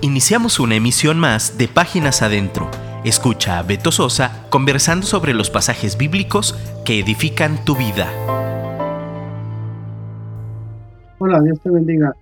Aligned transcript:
Iniciamos 0.00 0.60
una 0.60 0.76
emisión 0.76 1.18
más 1.18 1.58
de 1.58 1.66
Páginas 1.66 2.22
Adentro. 2.22 2.70
Escucha 3.04 3.58
a 3.58 3.64
Beto 3.64 3.90
Sosa 3.90 4.46
conversando 4.48 5.04
sobre 5.04 5.34
los 5.34 5.50
pasajes 5.50 5.98
bíblicos 5.98 6.54
que 6.84 7.00
edifican 7.00 7.64
tu 7.64 7.74
vida. 7.74 8.06
Hola, 11.18 11.40
Dios 11.42 11.58
te 11.60 11.70
bendiga. 11.70 12.12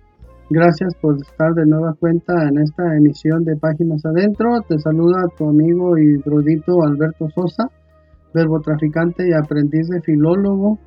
Gracias 0.49 0.95
por 0.95 1.17
estar 1.17 1.53
de 1.53 1.67
nueva 1.67 1.93
cuenta 1.93 2.47
en 2.47 2.57
esta 2.57 2.97
emisión 2.97 3.45
de 3.45 3.55
Páginas 3.55 4.03
Adentro. 4.07 4.59
Te 4.67 4.79
saluda 4.79 5.27
tu 5.37 5.47
amigo 5.47 5.99
y 5.99 6.17
brodito 6.17 6.81
Alberto 6.81 7.29
Sosa, 7.29 7.69
verbo 8.33 8.59
traficante 8.59 9.29
y 9.29 9.33
aprendiz 9.33 9.87
de 9.89 10.01
filólogo. 10.01 10.79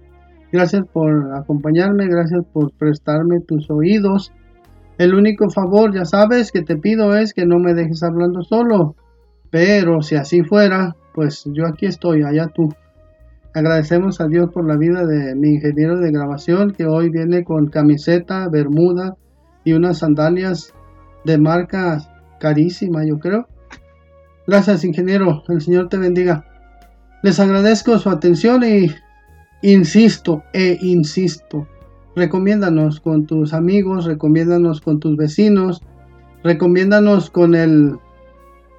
Gracias 0.50 0.84
por 0.92 1.36
acompañarme, 1.36 2.08
gracias 2.08 2.44
por 2.52 2.72
prestarme 2.72 3.38
tus 3.38 3.70
oídos 3.70 4.32
el 5.00 5.14
único 5.14 5.48
favor, 5.48 5.94
ya 5.94 6.04
sabes, 6.04 6.52
que 6.52 6.60
te 6.60 6.76
pido 6.76 7.16
es 7.16 7.32
que 7.32 7.46
no 7.46 7.58
me 7.58 7.72
dejes 7.72 8.02
hablando 8.02 8.42
solo. 8.42 8.96
Pero 9.48 10.02
si 10.02 10.16
así 10.16 10.42
fuera, 10.42 10.94
pues 11.14 11.44
yo 11.46 11.66
aquí 11.66 11.86
estoy, 11.86 12.22
allá 12.22 12.48
tú. 12.48 12.68
Agradecemos 13.54 14.20
a 14.20 14.26
Dios 14.26 14.50
por 14.52 14.66
la 14.66 14.76
vida 14.76 15.06
de 15.06 15.34
mi 15.34 15.54
ingeniero 15.54 15.98
de 15.98 16.12
grabación 16.12 16.72
que 16.72 16.84
hoy 16.84 17.08
viene 17.08 17.44
con 17.44 17.68
camiseta, 17.68 18.46
bermuda 18.50 19.16
y 19.64 19.72
unas 19.72 20.00
sandalias 20.00 20.74
de 21.24 21.38
marca 21.38 22.36
carísima, 22.38 23.02
yo 23.02 23.18
creo. 23.18 23.48
Gracias, 24.46 24.84
ingeniero. 24.84 25.44
El 25.48 25.62
Señor 25.62 25.88
te 25.88 25.96
bendiga. 25.96 26.44
Les 27.22 27.40
agradezco 27.40 27.98
su 27.98 28.10
atención 28.10 28.62
y 28.64 28.94
insisto 29.62 30.42
e 30.52 30.76
insisto 30.82 31.66
recomiéndanos 32.16 33.00
con 33.00 33.26
tus 33.26 33.52
amigos, 33.52 34.04
recomiéndanos 34.04 34.80
con 34.80 35.00
tus 35.00 35.16
vecinos, 35.16 35.82
recomiéndanos 36.42 37.30
con 37.30 37.54
el, 37.54 37.98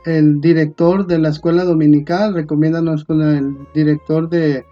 el 0.06 0.42
director 0.42 1.08
de 1.08 1.20
la 1.20 1.30
escuela 1.30 1.64
dominical, 1.64 2.34
recomiéndanos 2.34 3.06
con 3.06 3.22
el 3.22 3.56
director 3.74 4.30
de 4.30 4.66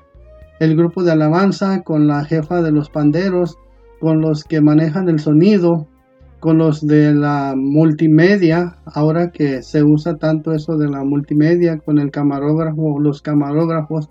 el 0.59 0.75
grupo 0.75 1.03
de 1.03 1.13
alabanza, 1.13 1.83
con 1.83 2.07
la 2.07 2.25
jefa 2.25 2.61
de 2.61 2.71
los 2.71 2.89
panderos, 2.89 3.57
con 3.99 4.21
los 4.21 4.43
que 4.43 4.59
manejan 4.59 5.07
el 5.07 5.19
sonido, 5.19 5.87
con 6.39 6.57
los 6.57 6.85
de 6.85 7.13
la 7.13 7.53
multimedia, 7.55 8.77
ahora 8.85 9.31
que 9.31 9.61
se 9.61 9.83
usa 9.83 10.17
tanto 10.17 10.53
eso 10.53 10.77
de 10.77 10.89
la 10.89 11.03
multimedia, 11.03 11.79
con 11.79 11.97
el 11.97 12.11
camarógrafo, 12.11 12.99
los 12.99 13.21
camarógrafos, 13.21 14.09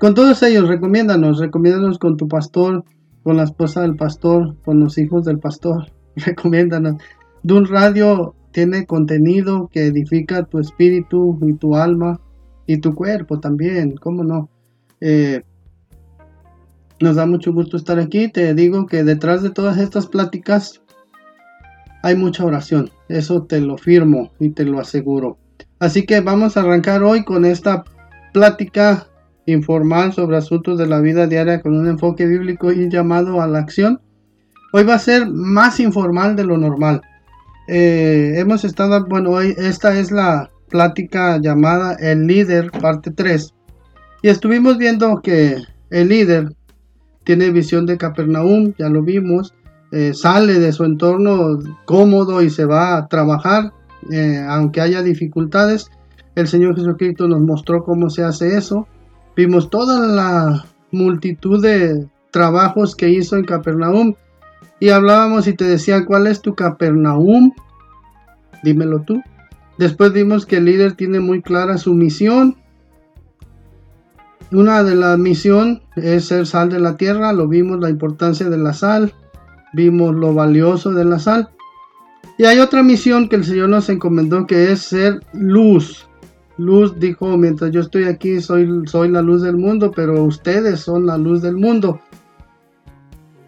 con 0.00 0.14
todos 0.14 0.42
ellos, 0.42 0.68
recomiéndanos, 0.68 1.38
recomiéndanos 1.38 1.98
con 1.98 2.16
tu 2.16 2.28
pastor, 2.28 2.84
con 3.28 3.36
la 3.36 3.42
esposa 3.42 3.82
del 3.82 3.94
pastor, 3.94 4.56
con 4.64 4.80
los 4.80 4.96
hijos 4.96 5.26
del 5.26 5.38
pastor. 5.38 5.92
Recomiéndanos. 6.16 6.94
un 7.42 7.66
Radio 7.66 8.34
tiene 8.52 8.86
contenido 8.86 9.68
que 9.70 9.84
edifica 9.84 10.44
tu 10.44 10.58
espíritu 10.58 11.38
y 11.42 11.52
tu 11.52 11.76
alma 11.76 12.22
y 12.64 12.78
tu 12.78 12.94
cuerpo 12.94 13.38
también, 13.38 13.96
¿cómo 13.96 14.24
no? 14.24 14.48
Eh, 15.02 15.42
nos 17.00 17.16
da 17.16 17.26
mucho 17.26 17.52
gusto 17.52 17.76
estar 17.76 17.98
aquí. 17.98 18.28
Te 18.28 18.54
digo 18.54 18.86
que 18.86 19.04
detrás 19.04 19.42
de 19.42 19.50
todas 19.50 19.76
estas 19.76 20.06
pláticas 20.06 20.80
hay 22.02 22.16
mucha 22.16 22.46
oración. 22.46 22.88
Eso 23.10 23.42
te 23.42 23.60
lo 23.60 23.76
firmo 23.76 24.30
y 24.40 24.52
te 24.52 24.64
lo 24.64 24.80
aseguro. 24.80 25.36
Así 25.80 26.06
que 26.06 26.20
vamos 26.22 26.56
a 26.56 26.60
arrancar 26.60 27.02
hoy 27.02 27.26
con 27.26 27.44
esta 27.44 27.84
plática 28.32 29.06
informal 29.52 30.12
sobre 30.12 30.36
asuntos 30.36 30.78
de 30.78 30.86
la 30.86 31.00
vida 31.00 31.26
diaria 31.26 31.60
con 31.60 31.74
un 31.74 31.88
enfoque 31.88 32.26
bíblico 32.26 32.72
y 32.72 32.88
llamado 32.88 33.40
a 33.40 33.46
la 33.46 33.58
acción. 33.58 34.00
Hoy 34.72 34.84
va 34.84 34.94
a 34.94 34.98
ser 34.98 35.28
más 35.30 35.80
informal 35.80 36.36
de 36.36 36.44
lo 36.44 36.58
normal. 36.58 37.00
Eh, 37.66 38.34
hemos 38.36 38.64
estado, 38.64 39.04
bueno, 39.06 39.30
hoy 39.30 39.54
esta 39.56 39.98
es 39.98 40.10
la 40.10 40.50
plática 40.68 41.38
llamada 41.38 41.94
El 41.94 42.26
líder, 42.26 42.70
parte 42.70 43.10
3. 43.10 43.54
Y 44.22 44.28
estuvimos 44.28 44.76
viendo 44.76 45.20
que 45.22 45.56
el 45.90 46.08
líder 46.08 46.52
tiene 47.24 47.50
visión 47.50 47.86
de 47.86 47.96
Capernaum, 47.96 48.74
ya 48.78 48.88
lo 48.88 49.02
vimos, 49.02 49.54
eh, 49.92 50.12
sale 50.12 50.58
de 50.58 50.72
su 50.72 50.84
entorno 50.84 51.58
cómodo 51.86 52.42
y 52.42 52.50
se 52.50 52.66
va 52.66 52.96
a 52.96 53.08
trabajar, 53.08 53.72
eh, 54.10 54.44
aunque 54.46 54.82
haya 54.82 55.02
dificultades. 55.02 55.90
El 56.34 56.46
Señor 56.48 56.76
Jesucristo 56.76 57.26
nos 57.26 57.40
mostró 57.40 57.84
cómo 57.84 58.10
se 58.10 58.22
hace 58.22 58.56
eso. 58.56 58.86
Vimos 59.38 59.70
toda 59.70 60.04
la 60.04 60.66
multitud 60.90 61.62
de 61.62 62.08
trabajos 62.32 62.96
que 62.96 63.08
hizo 63.08 63.36
en 63.36 63.44
Capernaum 63.44 64.14
y 64.80 64.88
hablábamos 64.88 65.46
y 65.46 65.52
te 65.52 65.64
decía, 65.64 66.04
¿cuál 66.04 66.26
es 66.26 66.42
tu 66.42 66.56
Capernaum? 66.56 67.52
Dímelo 68.64 69.02
tú. 69.02 69.22
Después 69.78 70.12
vimos 70.12 70.44
que 70.44 70.56
el 70.56 70.64
líder 70.64 70.94
tiene 70.94 71.20
muy 71.20 71.40
clara 71.40 71.78
su 71.78 71.94
misión. 71.94 72.56
Una 74.50 74.82
de 74.82 74.96
las 74.96 75.16
misión 75.20 75.82
es 75.94 76.24
ser 76.24 76.44
sal 76.44 76.68
de 76.68 76.80
la 76.80 76.96
tierra, 76.96 77.32
lo 77.32 77.46
vimos 77.46 77.78
la 77.78 77.90
importancia 77.90 78.50
de 78.50 78.58
la 78.58 78.74
sal, 78.74 79.14
vimos 79.72 80.16
lo 80.16 80.34
valioso 80.34 80.90
de 80.90 81.04
la 81.04 81.20
sal. 81.20 81.48
Y 82.38 82.46
hay 82.46 82.58
otra 82.58 82.82
misión 82.82 83.28
que 83.28 83.36
el 83.36 83.44
Señor 83.44 83.68
nos 83.68 83.88
encomendó 83.88 84.48
que 84.48 84.72
es 84.72 84.80
ser 84.80 85.20
luz. 85.32 86.07
Luz 86.58 86.98
dijo, 86.98 87.36
mientras 87.38 87.70
yo 87.70 87.80
estoy 87.80 88.04
aquí 88.04 88.40
soy, 88.40 88.82
soy 88.86 89.08
la 89.08 89.22
luz 89.22 89.42
del 89.42 89.56
mundo, 89.56 89.92
pero 89.94 90.22
ustedes 90.24 90.80
son 90.80 91.06
la 91.06 91.16
luz 91.16 91.40
del 91.40 91.56
mundo. 91.56 92.00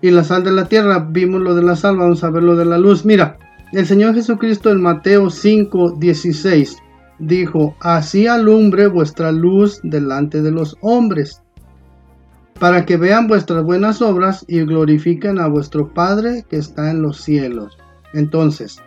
Y 0.01 0.11
la 0.11 0.25
sal 0.25 0.45
de 0.45 0.53
la 0.53 0.67
tierra, 0.67 1.07
vimos 1.11 1.43
lo 1.43 1.55
de 1.55 1.63
la 1.63 1.77
sal, 1.77 1.97
vamos 1.99 2.25
a 2.25 2.31
ver 2.31 2.45
lo 2.45 2.57
de 2.57 2.65
la 2.65 2.79
luz. 2.79 3.05
Mira, 3.05 3.37
el 3.73 3.85
Señor 3.85 4.15
Jesucristo 4.15 4.71
en 4.71 4.81
Mateo 4.81 5.29
5, 5.29 5.97
16 5.99 6.79
dijo, 7.19 7.77
así 7.81 8.27
alumbre 8.27 8.87
vuestra 8.87 9.31
luz 9.31 9.81
delante 9.83 10.41
de 10.41 10.51
los 10.51 10.77
hombres, 10.81 11.43
para 12.59 12.85
que 12.85 12.97
vean 12.97 13.27
vuestras 13.27 13.65
buenas 13.65 14.03
obras 14.03 14.45
y 14.49 14.61
glorifiquen 14.61 15.39
a 15.39 15.49
vuestro 15.49 15.93
Padre 15.93 16.45
que 16.49 16.57
está 16.57 16.91
en 16.91 17.03
los 17.03 17.21
cielos. 17.21 17.77
Entonces, 18.13 18.83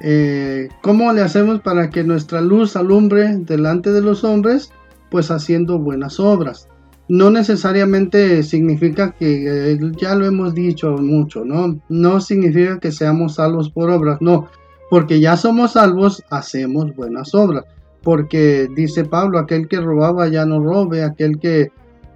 eh, 0.00 0.68
¿Cómo 0.82 1.12
le 1.12 1.22
hacemos 1.22 1.60
para 1.60 1.90
que 1.90 2.04
nuestra 2.04 2.40
luz 2.40 2.76
alumbre 2.76 3.36
delante 3.38 3.92
de 3.92 4.02
los 4.02 4.24
hombres? 4.24 4.70
Pues 5.10 5.30
haciendo 5.30 5.78
buenas 5.78 6.20
obras. 6.20 6.68
No 7.08 7.30
necesariamente 7.30 8.42
significa 8.42 9.12
que, 9.12 9.72
eh, 9.72 9.78
ya 9.96 10.14
lo 10.14 10.26
hemos 10.26 10.54
dicho 10.54 10.90
mucho, 10.98 11.44
¿no? 11.44 11.80
No 11.88 12.20
significa 12.20 12.80
que 12.80 12.92
seamos 12.92 13.36
salvos 13.36 13.70
por 13.70 13.90
obras, 13.90 14.18
no. 14.20 14.48
Porque 14.90 15.20
ya 15.20 15.36
somos 15.36 15.72
salvos, 15.72 16.22
hacemos 16.30 16.94
buenas 16.94 17.34
obras. 17.34 17.64
Porque 18.02 18.68
dice 18.74 19.04
Pablo, 19.04 19.38
aquel 19.38 19.68
que 19.68 19.80
robaba 19.80 20.28
ya 20.28 20.44
no 20.44 20.60
robe, 20.60 21.02
aquel 21.02 21.38
que, 21.38 21.70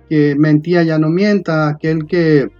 que 0.08 0.34
mentía 0.36 0.82
ya 0.82 0.98
no 0.98 1.08
mienta, 1.08 1.69
aquel 1.69 2.06
que 2.06 2.50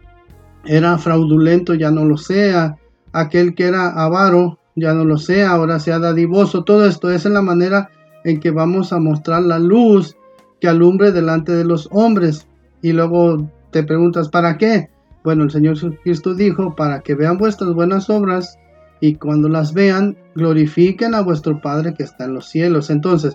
era 0.64 0.98
fraudulento 0.98 1.75
ya 1.75 1.91
no 1.91 2.04
lo 2.04 2.16
sea, 2.16 2.76
aquel 3.12 3.54
que 3.54 3.64
era 3.64 3.88
avaro 3.91 4.59
ya 4.80 4.94
no 4.94 5.04
lo 5.04 5.18
sé, 5.18 5.44
ahora 5.44 5.78
sea 5.78 5.98
dadivoso. 5.98 6.64
Todo 6.64 6.86
esto 6.86 7.10
es 7.10 7.26
en 7.26 7.34
la 7.34 7.42
manera 7.42 7.91
en 8.24 8.41
que 8.41 8.50
vamos 8.50 8.92
a 8.92 8.98
mostrar 8.98 9.42
la 9.42 9.58
luz 9.58 10.16
que 10.60 10.68
alumbre 10.68 11.12
delante 11.12 11.52
de 11.52 11.64
los 11.64 11.88
hombres. 11.92 12.46
Y 12.82 12.92
luego 12.92 13.48
te 13.70 13.82
preguntas, 13.82 14.28
¿para 14.28 14.58
qué? 14.58 14.91
Bueno, 15.22 15.44
el 15.44 15.50
Señor 15.50 15.74
Jesucristo 15.74 16.34
dijo, 16.34 16.74
para 16.74 17.00
que 17.00 17.14
vean 17.14 17.38
vuestras 17.38 17.74
buenas 17.74 18.08
obras 18.08 18.58
y 19.00 19.14
cuando 19.14 19.48
las 19.48 19.72
vean, 19.72 20.16
glorifiquen 20.34 21.14
a 21.14 21.22
vuestro 21.22 21.60
Padre 21.60 21.94
que 21.94 22.02
está 22.02 22.24
en 22.24 22.34
los 22.34 22.48
cielos. 22.48 22.91
Entonces, 22.91 23.34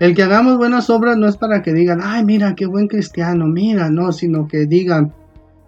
el 0.00 0.14
que 0.14 0.22
hagamos 0.22 0.58
buenas 0.58 0.90
obras 0.90 1.16
no 1.16 1.26
es 1.28 1.36
para 1.36 1.62
que 1.62 1.72
digan, 1.72 2.00
ay, 2.02 2.24
mira, 2.24 2.54
qué 2.54 2.66
buen 2.66 2.86
cristiano, 2.86 3.46
mira, 3.46 3.90
no, 3.90 4.12
sino 4.12 4.46
que 4.46 4.66
digan, 4.66 5.12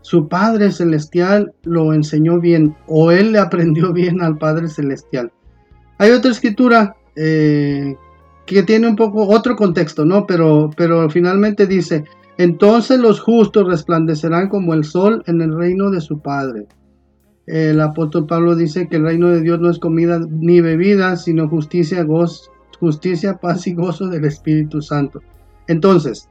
su 0.03 0.29
Padre 0.29 0.71
Celestial 0.71 1.53
lo 1.63 1.93
enseñó 1.93 2.41
bien 2.41 2.75
o 2.87 3.11
él 3.11 3.33
le 3.33 3.39
aprendió 3.39 3.93
bien 3.95 4.23
al 4.23 4.39
Padre 4.39 4.69
Celestial. 4.69 5.33
Hay 5.99 6.13
otra 6.13 6.31
escritura 6.31 6.97
eh, 7.17 7.97
que 8.47 8.63
tiene 8.63 8.89
un 8.89 8.97
poco 8.97 9.29
otro 9.29 9.55
contexto, 9.55 10.05
¿no? 10.05 10.27
Pero, 10.27 10.71
pero 10.77 11.11
finalmente 11.11 11.67
dice, 11.67 12.05
entonces 12.39 12.99
los 12.99 13.21
justos 13.21 13.69
resplandecerán 13.69 14.49
como 14.49 14.73
el 14.73 14.85
sol 14.85 15.23
en 15.27 15.43
el 15.43 15.55
reino 15.55 15.91
de 15.91 16.01
su 16.01 16.21
Padre. 16.21 16.67
El 17.47 17.81
apóstol 17.83 18.27
Pablo 18.27 18.57
dice 18.57 18.89
que 18.89 18.97
el 18.97 19.03
reino 19.03 19.29
de 19.29 19.43
Dios 19.43 19.61
no 19.61 19.69
es 19.69 19.79
comida 19.79 20.21
ni 20.31 20.63
bebida, 20.63 21.17
sino 21.17 21.49
justicia, 21.49 22.03
gozo, 22.05 22.51
justicia, 22.79 23.37
paz 23.37 23.67
y 23.67 23.75
gozo 23.75 24.09
del 24.09 24.25
Espíritu 24.25 24.81
Santo. 24.81 25.21
Entonces, 25.69 26.30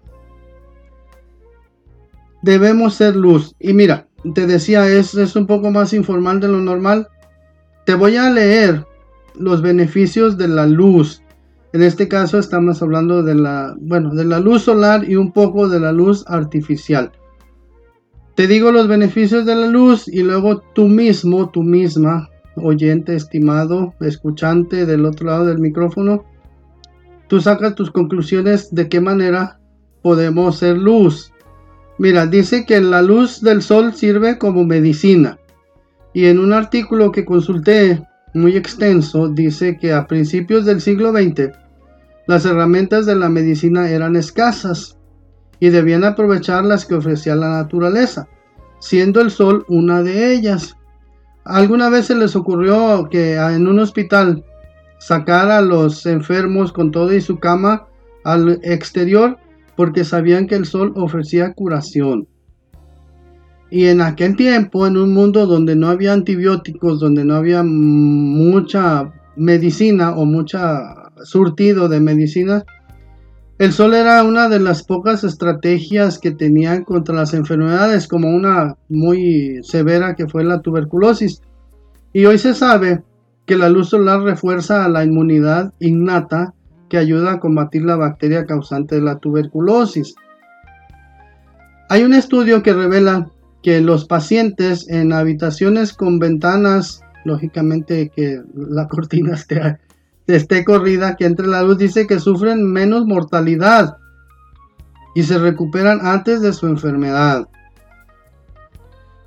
debemos 2.42 2.96
ser 2.96 3.16
luz. 3.16 3.56
Y 3.60 3.74
mira, 3.74 4.08
te 4.34 4.48
decía, 4.48 4.88
es, 4.88 5.16
es 5.16 5.36
un 5.36 5.48
poco 5.48 5.72
más 5.72 5.94
informal 5.94 6.40
de 6.40 6.48
lo 6.48 6.60
normal. 6.60 7.08
Te 7.86 7.96
voy 7.96 8.18
a 8.18 8.30
leer 8.30 8.86
los 9.36 9.62
beneficios 9.62 10.38
de 10.38 10.48
la 10.48 10.66
luz. 10.66 11.22
En 11.72 11.84
este 11.84 12.08
caso 12.08 12.40
estamos 12.40 12.82
hablando 12.82 13.24
de 13.24 13.36
la, 13.36 13.76
bueno, 13.80 14.14
de 14.14 14.26
la 14.26 14.40
luz 14.40 14.64
solar 14.64 15.10
y 15.10 15.16
un 15.16 15.32
poco 15.32 15.70
de 15.70 15.80
la 15.80 15.92
luz 15.92 16.26
artificial. 16.28 17.12
Te 18.36 18.48
digo 18.48 18.72
los 18.72 18.88
beneficios 18.88 19.46
de 19.46 19.56
la 19.56 19.68
luz 19.68 20.08
y 20.08 20.24
luego 20.24 20.62
tú 20.74 20.88
mismo, 20.88 21.50
tú 21.50 21.62
misma, 21.62 22.30
oyente 22.56 23.16
estimado, 23.16 23.94
escuchante 24.00 24.86
del 24.86 25.06
otro 25.06 25.28
lado 25.28 25.46
del 25.46 25.60
micrófono, 25.60 26.26
tú 27.28 27.42
sacas 27.42 27.76
tus 27.76 27.92
conclusiones 27.92 28.74
de 28.74 28.88
qué 28.90 29.02
manera 29.02 29.60
podemos 30.02 30.58
ser 30.58 30.78
luz. 30.78 31.34
Mira, 32.00 32.26
dice 32.28 32.66
que 32.66 32.80
la 32.80 33.02
luz 33.02 33.42
del 33.42 33.62
sol 33.62 33.94
sirve 33.94 34.38
como 34.38 34.64
medicina. 34.64 35.38
Y 36.14 36.28
en 36.28 36.40
un 36.40 36.54
artículo 36.54 37.12
que 37.12 37.26
consulté 37.26 38.02
muy 38.34 38.56
extenso, 38.56 39.28
dice 39.28 39.78
que 39.78 39.92
a 39.92 40.08
principios 40.08 40.64
del 40.64 40.80
siglo 40.80 41.12
XX 41.12 41.52
las 42.26 42.46
herramientas 42.46 43.06
de 43.06 43.16
la 43.16 43.28
medicina 43.28 43.90
eran 43.90 44.16
escasas 44.16 44.98
y 45.60 45.70
debían 45.70 46.06
aprovechar 46.06 46.64
las 46.64 46.86
que 46.86 46.96
ofrecía 46.96 47.36
la 47.36 47.50
naturaleza, 47.50 48.30
siendo 48.80 49.20
el 49.20 49.30
sol 49.30 49.66
una 49.68 50.02
de 50.02 50.34
ellas. 50.34 50.78
¿Alguna 51.44 51.90
vez 51.90 52.06
se 52.06 52.16
les 52.16 52.34
ocurrió 52.34 53.10
que 53.12 53.36
en 53.36 53.68
un 53.68 53.80
hospital 53.80 54.46
sacar 55.00 55.52
a 55.52 55.60
los 55.60 56.06
enfermos 56.06 56.72
con 56.72 56.92
todo 56.92 57.14
y 57.14 57.20
su 57.20 57.40
cama 57.40 57.88
al 58.24 58.62
exterior 58.64 59.38
porque 59.80 60.04
sabían 60.04 60.46
que 60.46 60.56
el 60.56 60.66
sol 60.66 60.92
ofrecía 60.98 61.54
curación? 61.54 62.28
Y 63.72 63.86
en 63.86 64.02
aquel 64.02 64.36
tiempo, 64.36 64.86
en 64.86 64.98
un 64.98 65.14
mundo 65.14 65.48
donde 65.48 65.78
no 65.78 65.88
había 65.88 66.12
antibióticos, 66.12 67.00
donde 67.00 67.24
no 67.24 67.36
había 67.36 67.64
mucha 67.64 69.10
medicina 69.38 70.18
o 70.18 70.26
mucha 70.26 71.14
surtido 71.24 71.88
de 71.88 72.02
medicinas, 72.02 72.66
el 73.58 73.72
sol 73.72 73.94
era 73.94 74.22
una 74.26 74.50
de 74.50 74.60
las 74.60 74.84
pocas 74.84 75.24
estrategias 75.24 76.20
que 76.20 76.32
tenían 76.32 76.84
contra 76.84 77.16
las 77.16 77.34
enfermedades, 77.34 78.06
como 78.10 78.36
una 78.36 78.76
muy 78.90 79.62
severa 79.64 80.14
que 80.14 80.28
fue 80.28 80.44
la 80.44 80.60
tuberculosis. 80.60 81.42
Y 82.12 82.26
hoy 82.26 82.38
se 82.38 82.54
sabe 82.54 83.02
que 83.46 83.56
la 83.56 83.70
luz 83.70 83.88
solar 83.88 84.24
refuerza 84.24 84.90
la 84.90 85.06
inmunidad 85.06 85.74
innata 85.80 86.54
que 86.90 86.98
ayuda 86.98 87.34
a 87.34 87.40
combatir 87.40 87.84
la 87.84 87.96
bacteria 87.96 88.46
causante 88.46 88.96
de 88.96 89.02
la 89.02 89.20
tuberculosis. 89.20 90.16
Hay 91.90 92.04
un 92.04 92.14
estudio 92.14 92.62
que 92.64 92.74
revela 92.74 93.30
que 93.64 93.82
los 93.82 94.06
pacientes 94.06 94.88
en 94.90 95.14
habitaciones 95.14 95.94
con 95.94 96.20
ventanas, 96.20 97.02
lógicamente 97.26 98.12
que 98.16 98.42
la 98.54 98.88
cortina 98.90 99.36
esté 99.36 99.80
esté 100.36 100.64
corrida, 100.64 101.16
que 101.16 101.26
entre 101.26 101.48
la 101.48 101.64
luz, 101.64 101.78
dice 101.78 102.08
que 102.08 102.20
sufren 102.20 102.64
menos 102.72 103.06
mortalidad 103.06 103.98
y 105.16 105.24
se 105.24 105.38
recuperan 105.38 106.06
antes 106.06 106.42
de 106.42 106.54
su 106.54 106.68
enfermedad. 106.68 107.48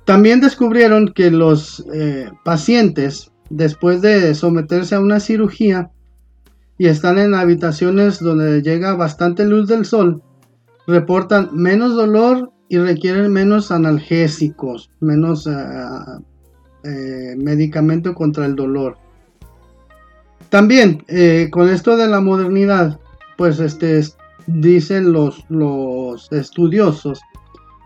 También 0.05 0.41
descubrieron 0.41 1.13
que 1.13 1.31
los 1.31 1.85
eh, 1.93 2.29
pacientes, 2.43 3.31
después 3.49 4.01
de 4.01 4.33
someterse 4.35 4.95
a 4.95 4.99
una 4.99 5.19
cirugía 5.19 5.91
y 6.77 6.87
están 6.87 7.17
en 7.17 7.35
habitaciones 7.35 8.19
donde 8.19 8.61
llega 8.61 8.95
bastante 8.95 9.45
luz 9.45 9.67
del 9.67 9.85
sol, 9.85 10.21
reportan 10.87 11.49
menos 11.53 11.95
dolor 11.95 12.51
y 12.69 12.77
requieren 12.77 13.31
menos 13.31 13.71
analgésicos, 13.71 14.89
menos 14.99 15.47
eh, 15.47 15.51
eh, 16.83 17.35
medicamento 17.37 18.13
contra 18.15 18.45
el 18.45 18.55
dolor. 18.55 18.97
También, 20.49 21.03
eh, 21.07 21.49
con 21.51 21.69
esto 21.69 21.97
de 21.97 22.07
la 22.07 22.19
modernidad, 22.19 22.99
pues 23.37 23.59
este, 23.59 24.01
dicen 24.47 25.11
los, 25.11 25.45
los 25.49 26.31
estudiosos 26.31 27.21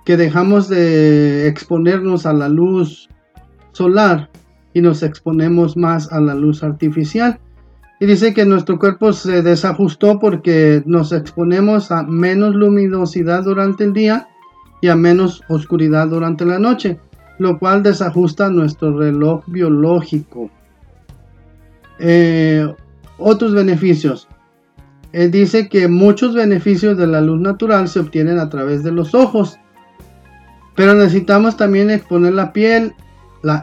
que 0.06 0.18
dejamos 0.18 0.70
de 0.70 1.48
exponernos 1.48 2.26
a 2.26 2.34
la 2.34 2.50
luz 2.50 3.10
solar 3.74 4.30
y 4.74 4.82
nos 4.82 5.04
exponemos 5.04 5.76
más 5.76 6.12
a 6.12 6.20
la 6.22 6.34
luz 6.34 6.64
artificial. 6.64 7.40
Y 8.00 8.06
dice 8.06 8.34
que 8.34 8.46
nuestro 8.46 8.78
cuerpo 8.78 9.12
se 9.12 9.42
desajustó 9.42 10.20
porque 10.20 10.84
nos 10.86 11.12
exponemos 11.12 11.92
a 11.92 12.04
menos 12.04 12.54
luminosidad 12.54 13.44
durante 13.44 13.86
el 13.86 13.94
día 13.94 14.28
y 14.82 14.90
a 14.90 14.96
menos 14.96 15.42
oscuridad 15.50 16.08
durante 16.08 16.46
la 16.46 16.60
noche, 16.60 17.00
lo 17.40 17.58
cual 17.58 17.82
desajusta 17.82 18.50
nuestro 18.50 18.96
reloj 18.98 19.44
biológico. 19.48 20.52
Eh, 22.00 22.72
otros 23.18 23.54
beneficios. 23.54 24.28
Eh, 25.14 25.30
dice 25.30 25.68
que 25.68 25.88
muchos 25.88 26.36
beneficios 26.36 26.98
de 26.98 27.08
la 27.08 27.22
luz 27.22 27.40
natural 27.40 27.88
se 27.88 28.00
obtienen 28.00 28.38
a 28.38 28.50
través 28.50 28.84
de 28.84 28.92
los 28.92 29.16
ojos. 29.16 29.58
Pero 30.76 30.94
necesitamos 30.94 31.58
también 31.58 31.90
exponer 31.90 32.34
la 32.34 32.54
piel. 32.54 32.94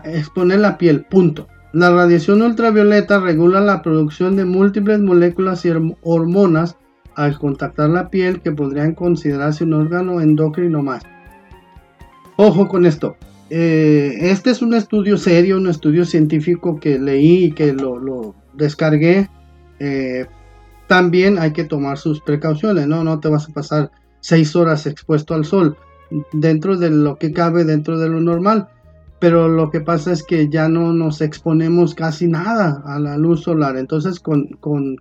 Exponer 0.05 0.59
la 0.59 0.77
piel, 0.79 1.05
punto. 1.05 1.47
La 1.75 1.91
radiación 1.91 2.41
ultravioleta 2.41 3.19
regula 3.19 3.61
la 3.61 3.83
producción 3.83 4.37
de 4.37 4.45
múltiples 4.45 5.01
moléculas 5.01 5.65
y 5.65 5.73
hormonas 6.03 6.77
al 7.17 7.37
contactar 7.37 7.91
la 7.91 8.11
piel 8.11 8.41
que 8.43 8.53
podrían 8.53 8.95
considerarse 8.95 9.65
un 9.65 9.73
órgano 9.73 10.21
endocrino 10.21 10.85
más. 10.85 11.03
Ojo 12.37 12.69
con 12.69 12.87
esto. 12.87 13.17
Eh, 13.51 14.19
este 14.21 14.51
es 14.51 14.63
un 14.63 14.75
estudio 14.75 15.19
serio, 15.19 15.57
un 15.57 15.69
estudio 15.69 16.05
científico 16.05 16.79
que 16.79 16.97
leí 16.97 17.47
y 17.47 17.51
que 17.51 17.73
lo, 17.73 18.37
descargué. 18.53 19.29
Eh, 19.81 20.27
también 20.87 21.41
hay 21.41 21.53
que 21.53 21.65
tomar 21.65 21.99
sus 21.99 22.21
precauciones, 22.21 22.87
¿no? 22.87 23.03
No 23.03 23.19
te 23.19 23.29
vas 23.29 23.49
a 23.49 23.53
pasar 23.53 23.91
seis 24.21 24.55
horas 24.55 24.87
expuesto 24.87 25.35
al 25.35 25.45
sol 25.45 25.77
dentro 26.33 26.77
de 26.77 26.91
lo 26.91 27.17
que 27.19 27.33
cabe, 27.33 27.65
dentro 27.65 27.99
de 27.99 28.09
lo 28.09 28.21
normal. 28.21 28.69
Pero 29.25 29.49
lo 29.49 29.71
que 29.71 29.81
pasa 29.81 30.13
es 30.13 30.23
que 30.23 30.51
ya 30.51 30.69
no 30.69 30.93
nos 30.93 31.23
exponemos 31.23 31.95
casi 31.95 32.27
nada 32.27 32.83
a 32.85 32.99
la 32.99 33.17
luz 33.17 33.45
solar, 33.45 33.79
entonces 33.79 34.21
con, 34.21 34.51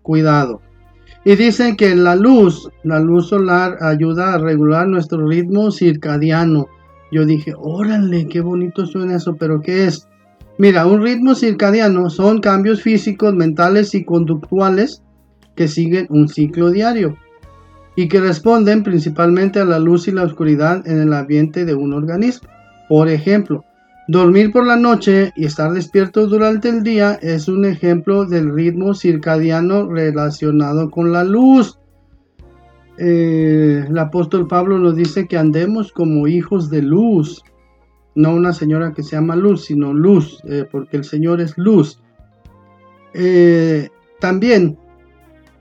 cuidado. 0.01 0.61
Y 1.25 1.35
dicen 1.35 1.75
que 1.75 1.93
la 1.93 2.15
luz, 2.15 2.69
la 2.83 3.01
luz 3.01 3.27
solar 3.27 3.79
ayuda 3.81 4.33
a 4.33 4.37
regular 4.37 4.87
nuestro 4.87 5.27
ritmo 5.27 5.71
circadiano 5.71 6.69
yo 7.11 7.25
dije, 7.25 7.53
órale, 7.57 8.25
qué 8.29 8.39
bonito 8.39 8.85
suena 8.85 9.17
eso, 9.17 9.35
pero 9.35 9.59
¿qué 9.59 9.87
es? 9.87 10.07
Mira, 10.57 10.85
un 10.85 11.01
ritmo 11.03 11.35
circadiano 11.35 12.09
son 12.09 12.39
cambios 12.39 12.81
físicos, 12.81 13.33
mentales 13.33 13.93
y 13.93 14.05
conductuales 14.05 15.03
que 15.53 15.67
siguen 15.67 16.07
un 16.09 16.29
ciclo 16.29 16.71
diario 16.71 17.17
y 17.97 18.07
que 18.07 18.21
responden 18.21 18.83
principalmente 18.83 19.59
a 19.59 19.65
la 19.65 19.79
luz 19.79 20.07
y 20.07 20.11
la 20.11 20.23
oscuridad 20.23 20.87
en 20.87 21.01
el 21.01 21.11
ambiente 21.11 21.65
de 21.65 21.75
un 21.75 21.91
organismo. 21.91 22.47
Por 22.87 23.09
ejemplo, 23.09 23.65
dormir 24.07 24.51
por 24.51 24.67
la 24.67 24.75
noche 24.75 25.31
y 25.35 25.45
estar 25.45 25.71
despierto 25.71 26.27
durante 26.27 26.69
el 26.69 26.83
día 26.83 27.17
es 27.21 27.47
un 27.47 27.65
ejemplo 27.65 28.25
del 28.25 28.53
ritmo 28.53 28.93
circadiano 28.93 29.87
relacionado 29.87 30.91
con 30.91 31.11
la 31.11 31.23
luz. 31.23 31.79
Eh, 32.97 33.85
el 33.87 33.97
apóstol 33.97 34.47
Pablo 34.47 34.77
nos 34.77 34.95
dice 34.95 35.27
que 35.27 35.37
andemos 35.37 35.91
como 35.91 36.27
hijos 36.27 36.69
de 36.69 36.83
luz, 36.83 37.43
no 38.15 38.35
una 38.35 38.53
señora 38.53 38.93
que 38.93 39.03
se 39.03 39.15
llama 39.15 39.35
luz, 39.35 39.65
sino 39.65 39.93
luz, 39.93 40.39
eh, 40.47 40.65
porque 40.69 40.97
el 40.97 41.03
Señor 41.03 41.41
es 41.41 41.57
luz. 41.57 41.99
Eh, 43.13 43.89
también 44.19 44.77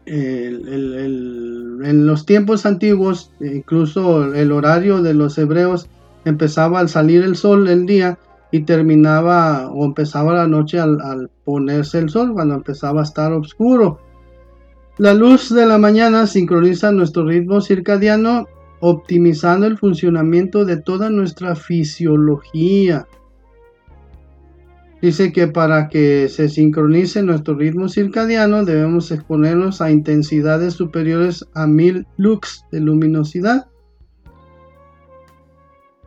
en 0.04 2.06
los 2.06 2.26
tiempos 2.26 2.66
antiguos, 2.66 3.32
incluso 3.40 4.34
el 4.34 4.50
horario 4.50 5.00
de 5.00 5.14
los 5.14 5.38
hebreos 5.38 5.88
empezaba 6.24 6.80
al 6.80 6.88
salir 6.88 7.22
el 7.22 7.36
sol 7.36 7.68
el 7.68 7.86
día 7.86 8.18
y 8.52 8.60
terminaba 8.60 9.70
o 9.72 9.84
empezaba 9.86 10.34
la 10.34 10.46
noche 10.46 10.78
al, 10.78 11.30
ponerse 11.42 11.98
el 11.98 12.10
sol, 12.10 12.34
cuando 12.34 12.54
empezaba 12.54 13.00
a 13.00 13.04
estar 13.04 13.32
oscuro. 13.32 13.98
La 14.98 15.14
luz 15.14 15.52
de 15.52 15.64
la 15.64 15.78
mañana 15.78 16.26
sincroniza 16.26 16.92
nuestro 16.92 17.26
ritmo 17.26 17.62
circadiano, 17.62 18.46
optimizando 18.80 19.66
el 19.66 19.78
funcionamiento 19.78 20.66
de 20.66 20.76
toda 20.76 21.08
nuestra 21.08 21.56
fisiología. 21.56 23.06
Dice 25.00 25.32
que 25.32 25.48
para 25.48 25.88
que 25.88 26.28
se 26.28 26.50
sincronice 26.50 27.22
nuestro 27.22 27.54
ritmo 27.54 27.88
circadiano 27.88 28.66
debemos 28.66 29.10
exponernos 29.10 29.80
a 29.80 29.90
intensidades 29.90 30.74
superiores 30.74 31.48
a 31.54 31.66
1000 31.66 32.06
lux 32.18 32.66
de 32.70 32.80
luminosidad. 32.80 33.66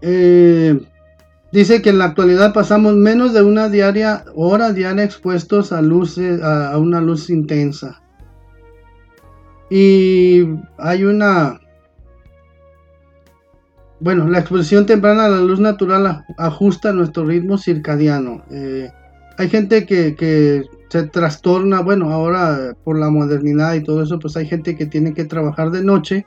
Eh, 0.02 0.80
dice 1.56 1.82
que 1.82 1.90
en 1.90 1.98
la 1.98 2.06
actualidad 2.06 2.54
pasamos 2.54 2.96
menos 2.96 3.34
de 3.34 3.42
una 3.42 3.70
diaria, 3.70 4.26
hora 4.36 4.74
diaria 4.74 5.04
expuestos 5.04 5.72
a, 5.72 5.82
luces, 5.82 6.42
a 6.44 6.78
una 6.78 7.02
luz 7.02 7.30
intensa. 7.30 8.02
Y 9.70 10.46
hay 10.78 11.04
una... 11.04 11.60
Bueno, 14.00 14.28
la 14.28 14.40
exposición 14.40 14.86
temprana 14.86 15.26
a 15.26 15.30
la 15.30 15.40
luz 15.40 15.60
natural 15.60 16.26
ajusta 16.38 16.92
nuestro 16.92 17.26
ritmo 17.26 17.58
circadiano. 17.58 18.44
Eh, 18.52 18.90
hay 19.38 19.50
gente 19.50 19.86
que, 19.86 20.66
se 20.90 21.04
trastorna, 21.04 21.82
bueno, 21.82 22.12
ahora 22.12 22.76
por 22.84 23.00
la 23.00 23.10
modernidad 23.10 23.74
y 23.74 23.84
todo 23.84 24.04
eso, 24.04 24.20
pues 24.20 24.38
hay 24.38 24.48
gente 24.48 24.76
que 24.76 24.86
tiene 24.86 25.14
que 25.14 25.26
trabajar 25.26 25.72
de 25.72 25.84
noche 25.84 26.26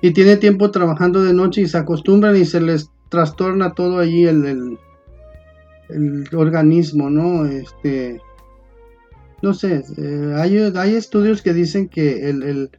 y 0.00 0.12
tiene 0.12 0.36
tiempo 0.36 0.70
trabajando 0.70 1.22
de 1.22 1.32
noche 1.32 1.62
y 1.62 1.68
se 1.68 1.78
acostumbran 1.78 2.36
y 2.36 2.44
se 2.44 2.60
les 2.60 2.90
trastorna 3.08 3.72
todo 3.72 3.98
allí 3.98 4.26
el, 4.26 4.78
el 5.88 6.28
organismo, 6.34 7.10
¿no? 7.10 7.44
Este, 7.46 8.20
no 9.42 9.54
sé, 9.54 9.84
eh, 9.96 10.34
hay, 10.36 10.56
hay, 10.58 10.94
estudios 10.94 11.42
que 11.42 11.52
dicen 11.52 11.88
que 11.88 12.28
el, 12.28 12.70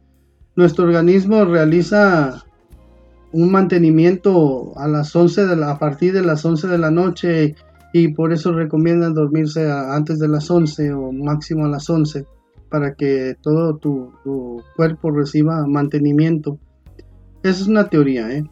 nuestro 0.56 0.84
organismo 0.84 1.44
realiza 1.44 2.44
un 3.32 3.50
mantenimiento 3.50 4.72
a 4.76 4.88
las 4.88 5.14
11 5.14 5.46
de 5.46 5.56
la, 5.56 5.70
a 5.70 5.78
partir 5.78 6.12
de 6.12 6.22
las 6.22 6.44
11 6.44 6.68
de 6.68 6.78
la 6.78 6.90
noche 6.90 7.54
y 7.92 8.08
por 8.08 8.32
eso 8.32 8.52
recomiendan 8.52 9.14
dormirse 9.14 9.70
antes 9.70 10.18
de 10.18 10.28
las 10.28 10.50
11 10.50 10.92
o 10.92 11.12
máximo 11.12 11.64
a 11.64 11.68
las 11.68 11.88
11 11.88 12.26
para 12.68 12.94
que 12.94 13.36
todo 13.40 13.76
tu, 13.76 14.12
tu 14.22 14.62
cuerpo 14.76 15.10
reciba 15.10 15.66
mantenimiento. 15.66 16.58
Esa 17.42 17.62
es 17.62 17.66
una 17.66 17.88
teoría. 17.88 18.30
¿eh? 18.30 18.44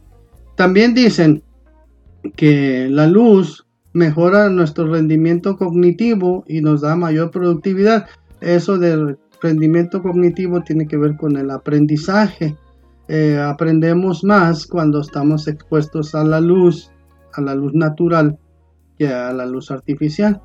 También 0.56 0.94
dicen 0.94 1.42
que 2.36 2.88
la 2.90 3.06
luz 3.06 3.66
mejora 3.92 4.48
nuestro 4.48 4.86
rendimiento 4.86 5.56
cognitivo 5.56 6.44
y 6.46 6.60
nos 6.60 6.80
da 6.80 6.96
mayor 6.96 7.30
productividad. 7.30 8.06
Eso 8.40 8.78
del 8.78 9.18
rendimiento 9.42 10.02
cognitivo 10.02 10.62
tiene 10.62 10.86
que 10.86 10.96
ver 10.96 11.16
con 11.16 11.36
el 11.36 11.50
aprendizaje. 11.50 12.56
Eh, 13.08 13.38
aprendemos 13.38 14.22
más 14.22 14.66
cuando 14.66 15.00
estamos 15.00 15.48
expuestos 15.48 16.14
a 16.14 16.24
la 16.24 16.40
luz, 16.40 16.90
a 17.34 17.40
la 17.40 17.54
luz 17.54 17.74
natural, 17.74 18.38
que 18.98 19.08
a 19.08 19.32
la 19.32 19.46
luz 19.46 19.70
artificial. 19.70 20.42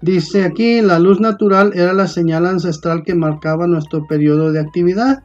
Dice 0.00 0.44
aquí, 0.44 0.80
la 0.80 1.00
luz 1.00 1.20
natural 1.20 1.72
era 1.74 1.92
la 1.92 2.06
señal 2.06 2.46
ancestral 2.46 3.02
que 3.02 3.16
marcaba 3.16 3.66
nuestro 3.66 4.06
periodo 4.06 4.52
de 4.52 4.60
actividad. 4.60 5.24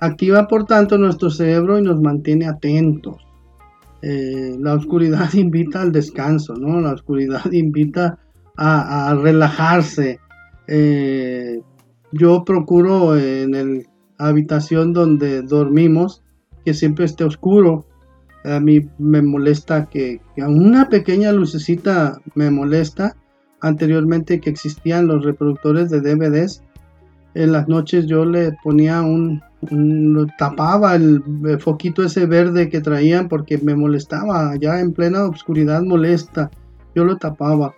Activa 0.00 0.48
por 0.48 0.64
tanto 0.64 0.98
nuestro 0.98 1.30
cerebro 1.30 1.78
y 1.78 1.82
nos 1.82 2.00
mantiene 2.00 2.46
atentos. 2.46 3.27
Eh, 4.02 4.56
la 4.58 4.74
oscuridad 4.74 5.32
invita 5.34 5.82
al 5.82 5.92
descanso, 5.92 6.54
¿no? 6.54 6.80
La 6.80 6.92
oscuridad 6.92 7.44
invita 7.52 8.18
a, 8.56 9.14
relajarse. 9.14 10.18
Eh, 10.66 11.60
yo 12.12 12.44
procuro 12.44 13.16
en 13.16 13.52
la 14.18 14.26
habitación 14.28 14.92
donde 14.92 15.42
dormimos 15.42 16.22
que 16.64 16.74
siempre 16.74 17.04
esté 17.04 17.24
oscuro. 17.24 17.86
A 18.44 18.58
mí 18.58 18.88
me 18.98 19.22
molesta 19.22 19.86
que, 19.86 20.20
que 20.34 20.42
una 20.42 20.88
pequeña 20.88 21.32
lucecita 21.32 22.20
me 22.34 22.50
molesta. 22.50 23.16
Anteriormente 23.60 24.40
que 24.40 24.50
existían 24.50 25.08
los 25.08 25.24
reproductores 25.24 25.90
de 25.90 26.00
DVDs, 26.00 26.62
en 27.34 27.52
las 27.52 27.68
noches 27.68 28.06
yo 28.06 28.24
le 28.24 28.56
ponía 28.62 29.02
un, 29.02 29.42
tapaba 30.38 30.94
el, 30.94 31.22
foquito 31.60 32.04
ese 32.04 32.26
verde 32.26 32.68
que 32.68 32.80
traían 32.80 33.28
porque 33.28 33.58
me 33.58 33.74
molestaba, 33.74 34.54
ya 34.56 34.80
en 34.80 34.92
plena 34.92 35.24
oscuridad 35.24 35.82
molesta, 35.82 36.50
yo 36.94 37.04
lo 37.04 37.16
tapaba. 37.16 37.74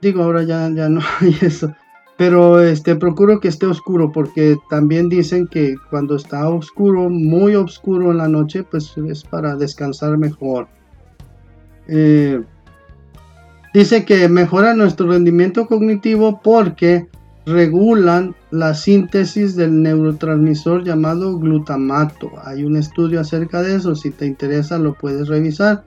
Digo, 0.00 0.22
ahora 0.22 0.42
ya, 0.44 0.70
ya 0.70 0.88
no 0.88 1.00
hay 1.20 1.36
eso. 1.40 1.74
Pero 2.16 2.60
este 2.60 2.96
procuro 2.96 3.40
que 3.40 3.48
esté 3.48 3.66
oscuro 3.66 4.10
porque 4.10 4.56
también 4.70 5.10
dicen 5.10 5.46
que 5.46 5.74
cuando 5.90 6.16
está 6.16 6.48
oscuro, 6.48 7.10
muy 7.10 7.54
oscuro 7.54 8.10
en 8.10 8.18
la 8.18 8.28
noche, 8.28 8.62
pues 8.62 8.94
es 8.96 9.22
para 9.22 9.54
descansar 9.54 10.16
mejor. 10.16 10.66
Eh, 11.88 12.42
dice 13.74 14.06
que 14.06 14.28
mejora 14.30 14.74
nuestro 14.74 15.08
rendimiento 15.08 15.66
cognitivo 15.66 16.40
porque 16.42 17.06
regulan 17.46 18.34
la 18.50 18.74
síntesis 18.74 19.54
del 19.54 19.80
neurotransmisor 19.80 20.84
llamado 20.84 21.38
glutamato. 21.38 22.32
Hay 22.44 22.64
un 22.64 22.76
estudio 22.76 23.20
acerca 23.20 23.62
de 23.62 23.76
eso, 23.76 23.94
si 23.94 24.10
te 24.10 24.26
interesa 24.26 24.78
lo 24.78 24.94
puedes 24.94 25.28
revisar. 25.28 25.84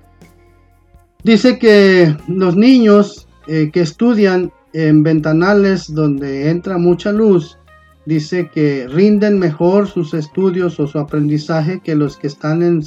Dice 1.24 1.60
que 1.60 2.16
los 2.28 2.56
niños 2.56 3.28
eh, 3.48 3.72
que 3.74 3.82
estudian 3.82 4.54
en 4.72 5.04
ventanales 5.04 5.94
donde 5.94 6.50
entra 6.50 6.78
mucha 6.78 7.12
luz, 7.12 7.58
dice 8.06 8.50
que 8.54 8.88
rinden 8.88 9.38
mejor 9.38 9.88
sus 9.88 10.14
estudios 10.14 10.80
o 10.80 10.88
su 10.88 10.98
aprendizaje 10.98 11.82
que 11.82 11.96
los 11.96 12.16
que 12.16 12.28
están 12.28 12.64
en, 12.64 12.84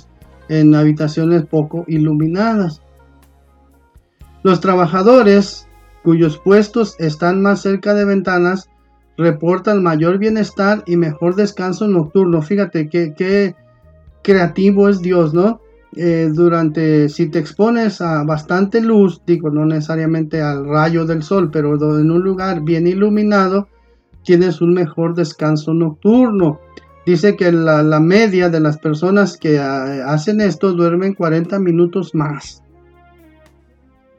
en 0.49 0.75
habitaciones 0.75 1.45
poco 1.45 1.85
iluminadas. 1.89 2.81
Los 4.43 4.61
trabajadores 4.61 5.69
cuyos 6.03 6.39
puestos 6.39 6.97
están 6.99 7.43
más 7.43 7.63
cerca 7.63 7.95
de 7.95 8.05
ventanas, 8.05 8.69
reportan 9.17 9.83
mayor 9.83 10.19
bienestar 10.19 10.83
y 10.87 10.97
mejor 10.97 11.37
descanso 11.37 11.87
nocturno. 11.89 12.43
Fíjate 12.43 12.89
qué, 12.89 13.55
creativo 14.23 14.89
es 14.89 15.01
Dios, 15.01 15.35
¿no? 15.35 15.61
Eh, 15.95 16.31
durante, 16.33 17.09
si 17.09 17.27
te 17.27 17.39
expones 17.39 18.01
a 18.01 18.25
bastante 18.25 18.81
luz, 18.81 19.21
digo, 19.27 19.51
no 19.51 19.67
necesariamente 19.67 20.41
al 20.41 20.67
rayo 20.67 21.05
del 21.05 21.23
sol, 21.23 21.51
pero 21.51 21.75
en 21.99 22.11
un 22.11 22.23
lugar 22.23 22.63
bien 22.63 22.87
iluminado, 22.87 23.69
tienes 24.25 24.61
un 24.61 24.73
mejor 24.73 25.15
descanso 25.15 25.75
nocturno. 25.75 26.61
Dice 27.05 27.37
que 27.37 27.53
la, 27.53 27.83
la 27.83 28.01
media 28.01 28.49
de 28.49 28.61
las 28.61 28.79
personas 28.79 29.37
que 29.37 29.59
ah, 29.59 30.07
hacen 30.07 30.41
esto 30.41 30.73
duermen 30.73 31.15
40 31.15 31.59
minutos 31.59 32.15
más. 32.15 32.63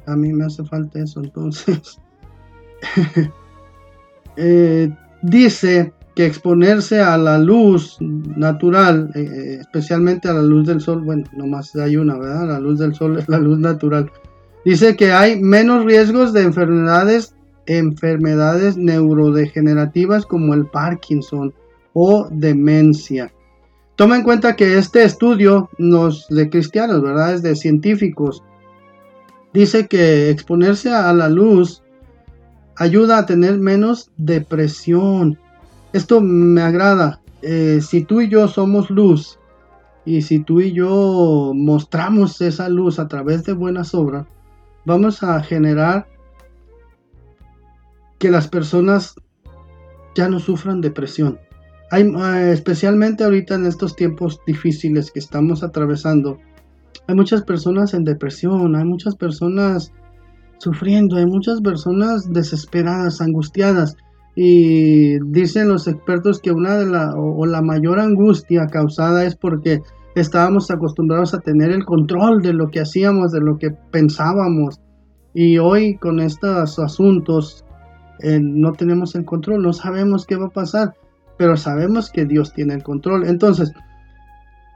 A 0.06 0.16
mí 0.16 0.34
me 0.34 0.46
hace 0.46 0.64
falta 0.64 1.00
eso, 1.00 1.22
entonces. 1.22 2.00
Eh, 4.36 4.90
dice 5.22 5.94
que 6.16 6.26
exponerse 6.26 7.00
a 7.00 7.18
la 7.18 7.38
luz 7.38 7.98
natural, 8.00 9.12
eh, 9.16 9.22
eh, 9.22 9.58
especialmente 9.62 10.28
a 10.28 10.34
la 10.34 10.42
luz 10.42 10.68
del 10.68 10.82
sol, 10.82 11.04
bueno, 11.04 11.24
nomás 11.34 11.76
hay 11.76 11.98
una, 11.98 12.18
¿verdad? 12.18 12.48
La 12.48 12.60
luz 12.60 12.80
del 12.80 12.94
sol 12.94 13.18
es 13.18 13.28
la 13.30 13.40
luz 13.40 13.60
natural. 13.60 14.12
Dice 14.66 14.96
que 14.96 15.12
hay 15.12 15.42
menos 15.42 15.86
riesgos 15.86 16.34
de 16.34 16.44
enfermedades, 16.44 17.36
enfermedades 17.66 18.78
neurodegenerativas 18.78 20.26
como 20.26 20.54
el 20.54 20.66
Parkinson 20.68 21.54
o 21.94 22.28
demencia. 22.32 23.32
Toma 23.96 24.18
en 24.18 24.24
cuenta 24.24 24.56
que 24.56 24.78
este 24.78 25.04
estudio 25.04 25.70
nos 25.78 26.28
de 26.30 26.50
cristianos, 26.50 27.02
¿verdad? 27.02 27.34
Es 27.34 27.44
de 27.44 27.56
científicos 27.56 28.44
Dice 29.54 29.88
que 29.88 30.30
exponerse 30.30 30.94
a 30.94 31.14
la 31.14 31.30
luz 31.30 31.84
ayuda 32.76 33.20
a 33.20 33.26
tener 33.26 33.60
menos 33.60 34.12
depresión. 34.18 35.38
Esto 35.94 36.22
me 36.22 36.62
agrada. 36.62 37.22
Eh, 37.42 37.80
si 37.82 38.04
tú 38.04 38.22
y 38.22 38.30
yo 38.30 38.48
somos 38.48 38.90
luz 38.90 39.38
y 40.06 40.22
si 40.22 40.40
tú 40.40 40.62
y 40.62 40.74
yo 40.74 41.52
mostramos 41.54 42.42
esa 42.42 42.70
luz 42.70 43.00
a 43.00 43.08
través 43.08 43.44
de 43.44 43.54
buenas 43.54 43.94
obras, 43.94 44.26
vamos 44.86 45.24
a 45.24 45.42
generar 45.44 46.08
que 48.18 48.32
las 48.32 48.48
personas 48.48 49.16
ya 50.16 50.30
no 50.30 50.40
sufran 50.40 50.82
depresión. 50.82 51.40
Hay, 51.92 52.04
eh, 52.04 52.52
especialmente 52.52 53.24
ahorita 53.24 53.56
en 53.56 53.66
estos 53.66 53.96
tiempos 53.96 54.40
difíciles 54.48 55.12
que 55.12 55.20
estamos 55.20 55.64
atravesando, 55.64 56.40
hay 57.08 57.16
muchas 57.16 57.44
personas 57.44 57.94
en 57.94 58.04
depresión, 58.04 58.76
hay 58.76 58.86
muchas 58.86 59.16
personas 59.16 59.92
sufriendo, 60.58 61.18
hay 61.18 61.26
muchas 61.26 61.62
personas 61.62 62.32
desesperadas, 62.32 63.22
angustiadas. 63.22 63.98
Y 64.36 65.20
dicen 65.32 65.68
los 65.68 65.88
expertos 65.88 66.40
que 66.40 66.52
una 66.52 66.78
de 66.78 66.88
la 66.88 67.14
o, 67.16 67.46
la 67.46 67.62
mayor 67.62 68.00
angustia 68.00 68.66
causada 68.68 69.26
es 69.26 69.36
porque 69.36 69.82
estábamos 70.16 70.72
acostumbrados 70.72 71.34
a 71.34 71.40
tener 71.40 71.72
el 71.72 71.86
control 71.86 72.42
de 72.42 72.54
lo 72.54 72.70
que 72.70 72.80
hacíamos, 72.80 73.32
de 73.32 73.42
lo 73.42 73.58
que 73.58 73.72
pensábamos. 73.92 74.80
Y 75.34 75.58
hoy 75.58 75.98
con 75.98 76.20
estos 76.20 76.80
asuntos 76.80 77.66
eh, 78.22 78.40
no 78.42 78.72
tenemos 78.72 79.16
el 79.16 79.26
control, 79.26 79.62
no 79.62 79.74
sabemos 79.74 80.26
qué 80.26 80.36
va 80.36 80.48
a 80.48 80.50
pasar, 80.50 80.94
pero 81.38 81.58
sabemos 81.58 82.10
que 82.10 82.26
Dios 82.26 82.54
tiene 82.54 82.76
el 82.76 82.84
control. 82.84 83.28
Entonces, 83.28 83.72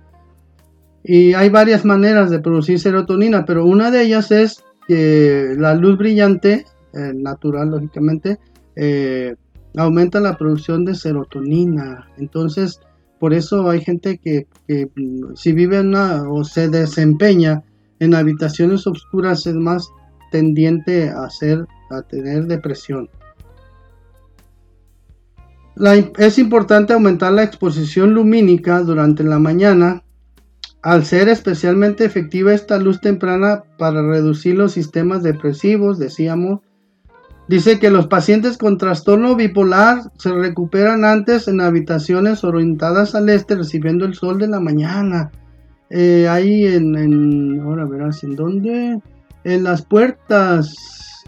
Y 1.06 1.34
hay 1.34 1.48
varias 1.48 1.86
maneras 1.86 2.30
de 2.30 2.40
producir 2.40 2.80
serotonina, 2.80 3.46
pero 3.46 3.66
una 3.66 3.92
de 3.92 4.04
ellas 4.04 4.30
es 4.32 4.62
que 4.90 5.56
la 5.58 5.74
luz 5.74 5.98
brillante, 5.98 6.66
natural 6.94 7.70
lógicamente, 7.70 8.40
eh, 8.76 9.36
aumenta 9.78 10.20
la 10.20 10.38
producción 10.38 10.84
de 10.84 10.96
serotonina. 10.96 12.10
Entonces, 12.18 12.82
por 13.22 13.36
eso 13.36 13.70
hay 13.70 13.82
gente 13.82 14.18
que, 14.18 14.48
mm, 14.96 15.36
si 15.36 15.52
vive 15.52 15.80
una, 15.80 16.28
o 16.28 16.44
se 16.44 16.70
desempeña 16.70 17.62
en 18.00 18.16
habitaciones 18.16 18.88
oscuras 18.88 19.46
es 19.46 19.54
más 19.54 19.88
tendiente 20.32 21.12
a, 21.12 21.26
hacer, 21.26 21.68
a 21.92 22.02
tener 22.02 22.48
depresión. 22.48 23.08
es 26.18 26.40
importante 26.40 26.94
aumentar 26.94 27.32
la 27.34 27.44
exposición 27.44 28.16
lumínica 28.16 28.80
durante 28.82 29.24
la 29.24 29.38
mañana 29.38 30.04
al 30.82 31.06
ser 31.06 31.30
especialmente 31.30 32.06
efectiva 32.06 32.56
esta 32.56 32.80
luz 32.80 33.02
temprana 33.02 33.66
para 33.78 34.02
reducir 34.02 34.56
los 34.56 34.72
sistemas 34.72 35.22
depresivos, 35.22 36.00
decíamos, 36.00 36.62
dice 37.52 37.80
que 37.80 37.92
los 37.92 38.08
pacientes 38.08 38.58
con 38.58 38.78
trastorno 38.78 39.36
bipolar 39.36 40.04
se 40.18 40.32
recuperan 40.32 41.04
antes 41.04 41.50
en 41.50 41.60
habitaciones 41.60 42.46
orientadas 42.46 43.14
al 43.14 43.28
este 43.28 43.56
recibiendo 43.56 44.06
el 44.06 44.14
sol 44.14 44.40
de 44.40 44.48
la 44.48 44.62
mañana. 44.62 45.32
Eh, 45.90 46.30
ahí 46.30 46.66
en, 46.66 47.60
ahora 47.60 47.84
verás 47.84 48.24
en 48.24 48.38
dónde, 48.38 49.02
en 49.44 49.64
las 49.66 49.82
puertas 49.82 50.74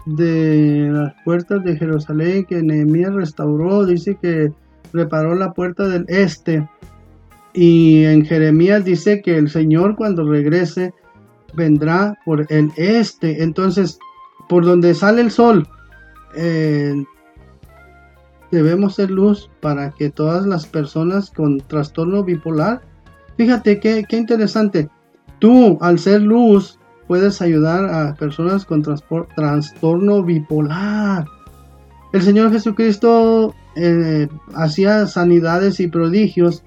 de 0.06 0.88
las 0.90 1.12
puertas 1.26 1.62
de 1.62 1.76
Jerusalén 1.76 2.46
que 2.46 2.62
Nehemías 2.62 3.12
restauró, 3.12 3.84
dice 3.84 4.16
que 4.20 4.50
reparó 4.94 5.34
la 5.34 5.52
puerta 5.52 5.86
del 5.88 6.06
este 6.08 6.66
y 7.52 8.02
en 8.04 8.24
Jeremías 8.24 8.82
dice 8.82 9.20
que 9.20 9.36
el 9.36 9.50
Señor 9.50 9.94
cuando 9.94 10.26
regrese 10.26 10.94
vendrá 11.52 12.18
por 12.24 12.46
el 12.48 12.70
este. 12.78 13.42
Entonces, 13.42 13.98
por 14.48 14.64
donde 14.64 14.94
sale 14.94 15.20
el 15.20 15.30
sol, 15.30 15.68
debemos 18.50 18.94
ser 18.94 19.10
luz 19.10 19.50
para 19.60 19.90
que 19.90 20.10
todas 20.10 20.46
las 20.46 20.66
personas 20.66 21.30
con 21.30 21.58
trastorno 21.58 22.24
bipolar, 22.24 22.82
fíjate 23.36 23.80
qué, 23.80 24.04
qué 24.08 24.16
interesante, 24.16 24.88
tú 25.38 25.78
al 25.80 25.98
ser 25.98 26.22
luz 26.22 26.78
puedes 27.06 27.42
ayudar 27.42 27.84
a 27.86 28.14
personas 28.14 28.64
con 28.64 28.82
trastorno 29.36 30.22
bipolar. 30.22 31.26
El 32.12 32.22
Señor 32.22 32.52
Jesucristo 32.52 33.54
eh, 33.76 34.28
hacía 34.54 35.06
sanidades 35.06 35.80
y 35.80 35.88
prodigios 35.88 36.62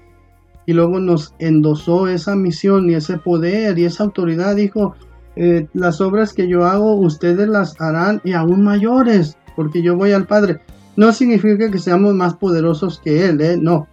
y 0.66 0.74
luego 0.74 1.00
nos 1.00 1.34
endosó 1.38 2.08
esa 2.08 2.36
misión 2.36 2.90
y 2.90 2.94
ese 2.94 3.16
poder 3.16 3.78
y 3.78 3.86
esa 3.86 4.04
autoridad. 4.04 4.56
Dijo, 4.56 4.94
eh, 5.36 5.66
las 5.72 6.02
obras 6.02 6.34
que 6.34 6.48
yo 6.48 6.66
hago, 6.66 6.94
ustedes 6.96 7.48
las 7.48 7.80
harán 7.80 8.20
y 8.24 8.34
aún 8.34 8.62
mayores, 8.62 9.38
porque 9.58 9.82
yo 9.82 9.96
voy 9.96 10.12
al 10.12 10.28
Padre. 10.28 10.60
No 10.94 11.12
significa 11.12 11.68
que 11.68 11.80
seamos 11.80 12.14
más 12.14 12.34
poderosos 12.34 13.00
que 13.02 13.26
Él, 13.26 13.40
¿eh? 13.40 13.56
no, 13.60 13.88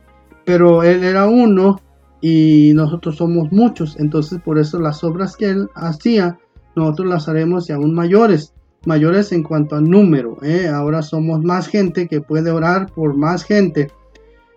pero 0.45 0.83
Él 0.83 1.03
era 1.03 1.25
uno 1.25 1.81
y 2.21 2.71
nosotros 2.75 3.15
somos 3.15 3.51
muchos, 3.51 3.99
entonces 3.99 4.39
por 4.45 4.59
eso 4.59 4.79
las 4.79 5.03
obras 5.03 5.35
que 5.35 5.49
Él 5.49 5.67
hacía, 5.73 6.37
nosotros 6.75 7.07
las 7.07 7.27
haremos 7.27 7.67
y 7.67 7.73
aún 7.73 7.95
mayores 7.95 8.53
mayores 8.85 9.31
en 9.31 9.41
cuanto 9.41 9.75
a 9.75 9.81
número. 9.81 10.37
¿eh? 10.43 10.67
Ahora 10.67 11.01
somos 11.01 11.43
más 11.43 11.65
gente 11.67 12.07
que 12.07 12.21
puede 12.21 12.51
orar 12.51 12.91
por 12.93 13.17
más 13.17 13.43
gente. 13.43 13.89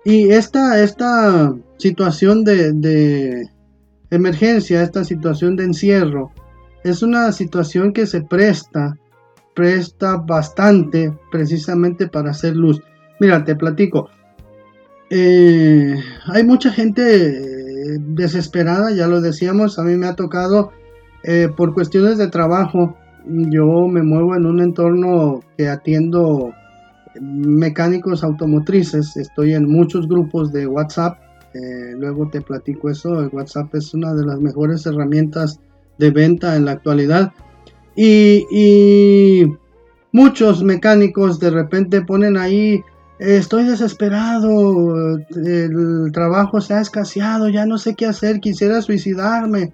Y 0.04 0.28
esta, 0.28 0.82
esta 0.82 1.54
situación 1.78 2.44
de, 2.44 3.48
emergencia, 4.10 4.82
esta 4.82 5.04
situación 5.04 5.56
de 5.56 5.64
encierro, 5.64 6.32
es 6.84 7.02
una 7.02 7.32
situación 7.32 7.94
que 7.94 8.04
se 8.04 8.20
presta, 8.20 8.98
presta 9.58 10.18
bastante 10.18 11.12
precisamente 11.32 12.06
para 12.06 12.30
hacer 12.30 12.54
luz. 12.54 12.80
Mira, 13.18 13.42
te 13.42 13.56
platico. 13.56 14.08
Eh, 15.10 15.96
hay 16.26 16.44
mucha 16.44 16.70
gente 16.70 17.02
eh, 17.26 17.98
desesperada, 17.98 18.92
ya 18.92 19.08
lo 19.08 19.20
decíamos, 19.20 19.80
a 19.80 19.82
mí 19.82 19.96
me 19.96 20.06
ha 20.06 20.14
tocado 20.14 20.70
eh, 21.24 21.48
por 21.56 21.74
cuestiones 21.74 22.18
de 22.18 22.28
trabajo, 22.28 22.96
yo 23.26 23.88
me 23.88 24.04
muevo 24.04 24.36
en 24.36 24.46
un 24.46 24.60
entorno 24.60 25.40
que 25.56 25.68
atiendo 25.68 26.52
mecánicos 27.20 28.22
automotrices, 28.22 29.16
estoy 29.16 29.54
en 29.54 29.68
muchos 29.68 30.06
grupos 30.06 30.52
de 30.52 30.68
WhatsApp, 30.68 31.18
luego 31.96 32.28
te 32.30 32.42
platico 32.42 32.90
eso, 32.90 33.20
el 33.20 33.30
WhatsApp 33.32 33.74
es 33.74 33.92
una 33.92 34.14
de 34.14 34.24
las 34.24 34.38
mejores 34.38 34.86
herramientas 34.86 35.58
de 35.98 36.12
venta 36.12 36.54
en 36.54 36.66
la 36.66 36.72
actualidad 36.72 37.32
y, 38.00 39.46
muchos 40.12 40.62
mecánicos 40.62 41.38
de 41.38 41.50
repente 41.50 42.00
ponen 42.02 42.36
ahí 42.36 42.82
estoy 43.18 43.64
desesperado, 43.64 45.18
el 45.30 46.10
trabajo 46.12 46.60
se 46.60 46.74
ha 46.74 46.80
escaseado, 46.80 47.48
ya 47.48 47.66
no 47.66 47.78
sé 47.78 47.94
qué 47.94 48.06
hacer, 48.06 48.40
quisiera 48.40 48.80
suicidarme 48.80 49.72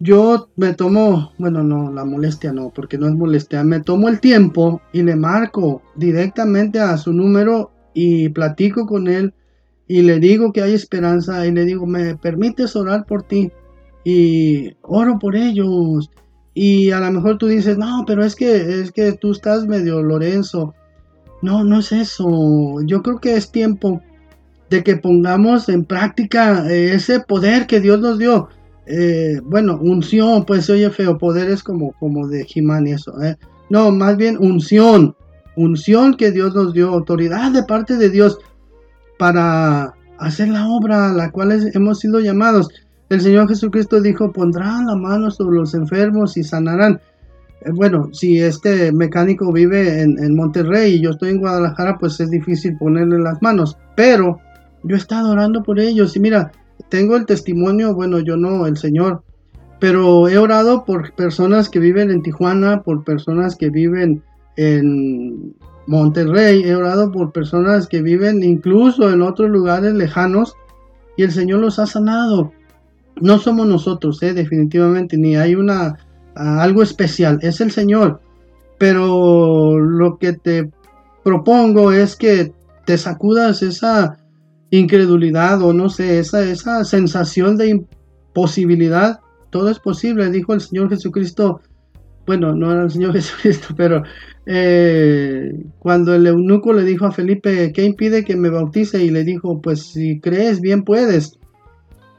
yo 0.00 0.48
me 0.56 0.72
tomo, 0.72 1.32
bueno, 1.36 1.62
no, 1.62 1.92
la 1.92 2.06
molestia 2.06 2.54
no, 2.54 2.70
porque 2.70 2.96
no 2.96 3.06
es 3.06 3.14
molestia, 3.14 3.62
me 3.62 3.80
tomo 3.80 4.08
el 4.08 4.18
tiempo 4.18 4.80
y 4.92 5.02
le 5.02 5.14
marco 5.14 5.82
directamente 5.94 6.80
a 6.80 6.96
su 6.96 7.12
número 7.12 7.70
y 7.92 8.30
platico 8.30 8.86
con 8.86 9.08
él 9.08 9.34
y 9.86 10.00
le 10.00 10.18
digo 10.18 10.52
que 10.52 10.62
hay 10.62 10.72
esperanza 10.72 11.46
y 11.46 11.52
le 11.52 11.66
digo, 11.66 11.86
¿me 11.86 12.16
permites 12.16 12.76
orar 12.76 13.04
por 13.04 13.24
ti? 13.24 13.52
Y 14.02 14.74
oro 14.80 15.18
por 15.18 15.36
ellos. 15.36 16.10
Y 16.54 16.90
a 16.90 17.00
lo 17.00 17.10
mejor 17.10 17.38
tú 17.38 17.46
dices, 17.46 17.78
no, 17.78 18.04
pero 18.06 18.24
es 18.24 18.34
que, 18.34 18.80
es 18.80 18.92
que 18.92 19.12
tú 19.12 19.32
estás 19.32 19.66
medio 19.66 20.02
Lorenzo. 20.02 20.74
No, 21.42 21.64
no 21.64 21.78
es 21.78 21.92
eso. 21.92 22.80
Yo 22.84 23.02
creo 23.02 23.18
que 23.20 23.36
es 23.36 23.50
tiempo 23.50 24.02
de 24.68 24.82
que 24.82 24.96
pongamos 24.96 25.68
en 25.68 25.84
práctica 25.84 26.70
ese 26.70 27.20
poder 27.20 27.66
que 27.66 27.80
Dios 27.80 28.00
nos 28.00 28.18
dio 28.18 28.48
eh, 28.92 29.40
bueno, 29.44 29.78
unción, 29.80 30.44
pues 30.44 30.68
oye 30.68 30.90
feo, 30.90 31.16
poder 31.16 31.48
es 31.48 31.62
como, 31.62 31.92
como 32.00 32.26
de 32.26 32.44
Jimán 32.44 32.88
y 32.88 32.92
eso, 32.92 33.22
¿eh? 33.22 33.36
No, 33.68 33.92
más 33.92 34.16
bien 34.16 34.36
unción, 34.36 35.14
unción 35.54 36.16
que 36.16 36.32
Dios 36.32 36.56
nos 36.56 36.72
dio, 36.72 36.88
autoridad 36.88 37.52
de 37.52 37.62
parte 37.62 37.96
de 37.96 38.10
Dios 38.10 38.38
para 39.16 39.94
hacer 40.18 40.48
la 40.48 40.68
obra 40.68 41.10
a 41.10 41.12
la 41.12 41.30
cual 41.30 41.52
hemos 41.72 42.00
sido 42.00 42.18
llamados. 42.18 42.68
El 43.10 43.20
Señor 43.20 43.48
Jesucristo 43.48 44.00
dijo, 44.00 44.32
pondrán 44.32 44.86
la 44.86 44.94
mano 44.94 45.32
sobre 45.32 45.56
los 45.56 45.74
enfermos 45.74 46.36
y 46.36 46.44
sanarán. 46.44 47.00
Eh, 47.62 47.70
bueno, 47.72 48.08
si 48.12 48.40
este 48.40 48.92
mecánico 48.92 49.52
vive 49.52 50.00
en, 50.00 50.16
en, 50.22 50.36
Monterrey 50.36 50.94
y 50.94 51.02
yo 51.02 51.10
estoy 51.10 51.30
en 51.30 51.40
Guadalajara, 51.40 51.98
pues 51.98 52.20
es 52.20 52.30
difícil 52.30 52.78
ponerle 52.78 53.18
las 53.18 53.42
manos. 53.42 53.76
Pero 53.96 54.38
yo 54.84 54.94
he 54.94 54.98
estado 54.98 55.32
orando 55.32 55.64
por 55.64 55.80
ellos 55.80 56.14
y 56.16 56.20
mira, 56.20 56.52
tengo 56.88 57.16
el 57.16 57.26
testimonio, 57.26 57.94
bueno, 57.94 58.20
yo 58.20 58.36
no, 58.36 58.64
el 58.66 58.76
Señor, 58.76 59.24
pero 59.80 60.28
he 60.28 60.38
orado 60.38 60.84
por 60.84 61.12
personas 61.14 61.68
que 61.68 61.80
viven 61.80 62.12
en 62.12 62.22
Tijuana, 62.22 62.82
por 62.82 63.02
personas 63.02 63.56
que 63.56 63.70
viven 63.70 64.22
en 64.56 65.52
Monterrey, 65.88 66.62
he 66.62 66.76
orado 66.76 67.10
por 67.10 67.32
personas 67.32 67.88
que 67.88 68.02
viven 68.02 68.44
incluso 68.44 69.10
en 69.10 69.20
otros 69.22 69.50
lugares 69.50 69.94
lejanos 69.94 70.54
y 71.16 71.24
el 71.24 71.32
Señor 71.32 71.58
los 71.58 71.80
ha 71.80 71.86
sanado. 71.86 72.52
No 73.20 73.38
somos 73.38 73.66
nosotros, 73.66 74.22
eh, 74.22 74.32
definitivamente, 74.32 75.16
ni 75.16 75.36
hay 75.36 75.54
una 75.54 75.98
algo 76.34 76.82
especial, 76.82 77.38
es 77.42 77.60
el 77.60 77.70
Señor. 77.70 78.20
Pero 78.78 79.78
lo 79.78 80.18
que 80.18 80.32
te 80.32 80.70
propongo 81.22 81.92
es 81.92 82.16
que 82.16 82.52
te 82.86 82.96
sacudas 82.96 83.62
esa 83.62 84.16
incredulidad 84.70 85.62
o 85.62 85.72
no 85.72 85.88
sé, 85.88 86.18
esa, 86.18 86.42
esa 86.48 86.84
sensación 86.84 87.56
de 87.56 87.68
imposibilidad, 87.68 89.20
todo 89.50 89.68
es 89.68 89.80
posible, 89.80 90.30
dijo 90.30 90.54
el 90.54 90.60
Señor 90.60 90.88
Jesucristo, 90.88 91.60
bueno, 92.26 92.54
no 92.54 92.72
era 92.72 92.84
el 92.84 92.90
Señor 92.90 93.12
Jesucristo, 93.14 93.74
pero 93.76 94.02
eh, 94.46 95.52
cuando 95.80 96.14
el 96.14 96.26
eunuco 96.26 96.72
le 96.72 96.84
dijo 96.84 97.04
a 97.04 97.12
Felipe, 97.12 97.72
¿qué 97.72 97.84
impide 97.84 98.24
que 98.24 98.36
me 98.36 98.50
bautice? 98.50 99.02
Y 99.02 99.10
le 99.10 99.24
dijo, 99.24 99.60
pues 99.60 99.82
si 99.82 100.20
crees, 100.20 100.60
bien 100.60 100.84
puedes. 100.84 101.39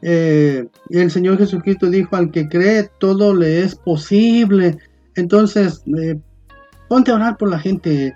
Eh, 0.02 0.68
y 0.90 1.00
el 1.00 1.12
Señor 1.12 1.38
Jesucristo 1.38 1.90
dijo, 1.90 2.16
al 2.16 2.32
que 2.32 2.50
cree, 2.50 2.90
todo 3.00 3.36
le 3.36 3.62
es 3.64 3.76
posible. 3.76 4.78
Entonces, 5.16 5.84
eh, 5.98 6.20
ponte 6.88 7.12
a 7.12 7.16
orar 7.16 7.38
por 7.38 7.50
la 7.50 7.60
gente, 7.60 8.16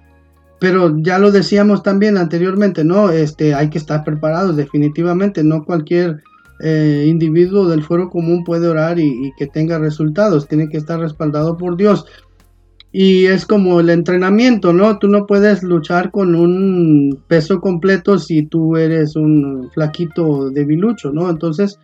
pero 0.60 0.98
ya 0.98 1.20
lo 1.20 1.32
decíamos 1.32 1.84
también 1.84 2.18
anteriormente, 2.18 2.84
¿no? 2.84 3.10
Este, 3.10 3.54
hay 3.54 3.70
que 3.70 3.78
estar 3.78 4.04
preparados 4.04 4.56
definitivamente, 4.56 5.44
no 5.44 5.66
cualquier 5.66 6.24
eh, 6.62 7.06
individuo 7.08 7.68
del 7.68 7.84
fuero 7.84 8.10
común 8.10 8.46
puede 8.46 8.68
orar 8.68 8.98
y, 8.98 9.34
que 9.38 9.48
tenga 9.48 9.78
resultados, 9.78 10.48
tiene 10.48 10.70
que 10.70 10.78
estar 10.78 11.00
respaldado 11.00 11.58
por 11.58 11.76
Dios. 11.76 12.06
Y 12.98 13.26
es 13.26 13.46
como 13.46 13.82
el 13.82 13.90
entrenamiento, 13.90 14.72
¿no? 14.72 15.00
Tú 15.00 15.10
no 15.10 15.28
puedes 15.28 15.64
luchar 15.64 16.12
con 16.12 16.34
un 16.34 17.22
peso 17.28 17.60
completo 17.60 18.18
si 18.18 18.46
tú 18.46 18.78
eres 18.78 19.18
un 19.18 19.70
flaquito 19.74 20.50
debilucho, 20.50 21.12
¿no? 21.12 21.30
Entonces, 21.30 21.78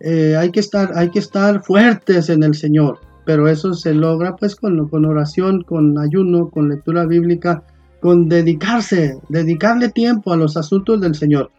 eh, 0.00 0.34
hay, 0.36 0.50
que 0.50 0.58
estar, 0.58 0.90
hay 0.98 1.10
que 1.10 1.20
estar 1.20 1.62
fuertes 1.62 2.30
en 2.30 2.42
el 2.42 2.56
Señor, 2.56 2.98
pero 3.24 3.46
eso 3.46 3.74
se 3.74 3.94
logra 3.94 4.34
pues 4.34 4.56
con, 4.56 4.88
con 4.88 5.04
oración, 5.04 5.62
con 5.62 5.96
ayuno, 6.00 6.48
con 6.50 6.68
lectura 6.68 7.06
bíblica, 7.06 7.62
con 8.00 8.28
dedicarse, 8.28 9.20
dedicarle 9.28 9.90
tiempo 9.90 10.32
a 10.32 10.36
los 10.36 10.56
asuntos 10.56 11.00
del 11.00 11.14
Señor. 11.14 11.52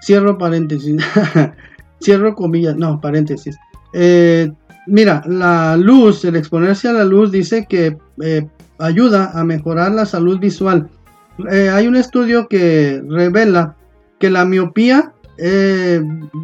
Cierro 0.00 0.38
paréntesis, 0.38 1.02
cierro 2.00 2.36
comillas, 2.36 2.76
no, 2.76 3.00
paréntesis. 3.00 3.58
Eh, 3.94 4.52
mira, 4.86 5.22
la 5.26 5.76
luz, 5.76 6.24
el 6.24 6.36
exponerse 6.36 6.88
a 6.88 6.92
la 6.92 7.04
luz 7.04 7.30
dice 7.30 7.66
que 7.68 7.96
eh, 8.22 8.46
ayuda 8.78 9.30
a 9.34 9.44
mejorar 9.44 9.92
la 9.92 10.06
salud 10.06 10.38
visual. 10.38 10.88
hay 11.48 11.86
un 11.86 11.96
estudio 11.96 12.46
que 12.48 13.02
revela 13.08 13.76
que 14.18 14.30
la 14.30 14.44
miopía 14.44 15.12
eh, 15.38 16.00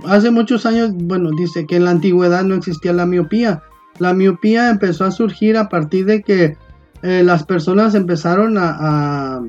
hace 0.06 0.30
muchos 0.30 0.66
años, 0.66 0.92
bueno, 0.94 1.30
dice 1.30 1.66
que 1.66 1.76
en 1.76 1.84
la 1.84 1.92
antigüedad 1.92 2.44
no 2.44 2.54
existía 2.54 2.92
la 2.92 3.06
miopía. 3.06 3.62
La 3.98 4.14
miopía 4.14 4.70
empezó 4.70 5.04
a 5.04 5.10
surgir 5.10 5.56
a 5.56 5.68
partir 5.68 6.06
de 6.06 6.22
que 6.22 6.56
eh, 7.02 7.22
las 7.22 7.44
personas 7.44 7.94
empezaron 7.94 8.56
a, 8.58 9.40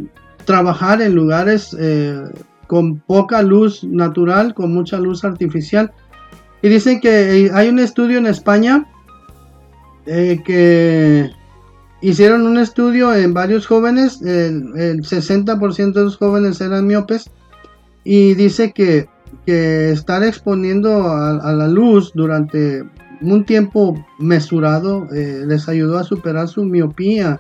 trabajar 0.45 1.01
en 1.01 1.13
lugares 1.13 1.75
eh, 1.79 2.23
con 2.65 2.99
poca 2.99 3.43
luz 3.43 3.83
natural, 3.83 4.55
con 4.55 4.73
mucha 4.73 4.99
luz 4.99 5.23
artificial. 5.23 5.91
Y 6.61 6.69
dicen 6.69 6.99
que 6.99 7.49
hay 7.53 7.69
un 7.69 7.79
estudio 7.79 8.17
en 8.17 8.27
España 8.27 8.85
que 10.05 11.29
hicieron 12.01 12.47
un 12.47 12.57
estudio 12.57 13.13
en 13.13 13.33
varios 13.33 13.67
jóvenes, 13.67 14.21
el, 14.21 14.73
el 14.75 15.03
60% 15.03 15.93
de 15.93 16.03
los 16.03 16.17
jóvenes 16.17 16.59
eran 16.61 16.87
miopes, 16.87 17.29
y 18.03 18.33
dice 18.33 18.71
que 18.71 19.07
que 19.45 19.91
estar 19.91 20.23
exponiendo 20.23 21.11
a, 21.11 21.53
la 21.53 21.67
luz 21.67 22.11
durante 22.13 22.83
un 23.21 23.45
tiempo 23.45 24.05
mesurado 24.19 25.07
eh, 25.13 25.43
les 25.45 25.67
ayudó 25.67 25.97
a 25.97 26.03
superar 26.03 26.47
su 26.47 26.63
miopía. 26.63 27.39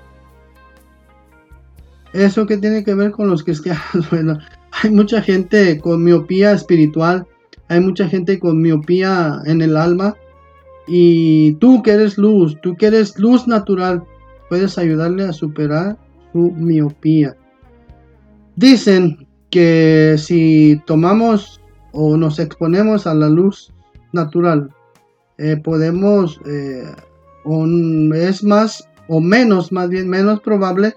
Eso 2.13 2.47
que 2.47 2.57
tiene 2.57 2.83
que 2.83 2.95
ver 2.95 3.11
con 3.11 3.29
los 3.29 3.43
cristianos. 3.43 3.83
Bueno, 4.11 4.39
hay 4.71 4.91
mucha 4.91 5.21
gente 5.21 5.79
con 5.79 6.03
miopía 6.03 6.51
espiritual, 6.51 7.27
hay 7.69 7.79
mucha 7.79 8.07
gente 8.09 8.39
con 8.39 8.61
miopía 8.61 9.41
en 9.45 9.61
el 9.61 9.77
alma. 9.77 10.15
Y 10.87 11.53
tú 11.53 11.83
que 11.83 11.91
eres 11.91 12.17
luz, 12.17 12.57
tú 12.61 12.75
que 12.75 12.87
eres 12.87 13.17
luz 13.17 13.47
natural, 13.47 14.03
puedes 14.49 14.77
ayudarle 14.77 15.23
a 15.23 15.33
superar 15.33 15.97
su 16.33 16.51
miopía. 16.51 17.37
Dicen 18.55 19.27
que 19.51 20.15
si 20.17 20.81
tomamos 20.85 21.61
o 21.91 22.17
nos 22.17 22.39
exponemos 22.39 23.05
a 23.05 23.13
la 23.13 23.29
luz 23.29 23.71
natural, 24.13 24.69
eh, 25.37 25.57
podemos, 25.63 26.39
eh, 26.45 26.91
es 28.15 28.43
más 28.43 28.89
o 29.07 29.21
menos, 29.21 29.71
más 29.71 29.89
bien 29.89 30.09
menos 30.09 30.41
probable 30.41 30.95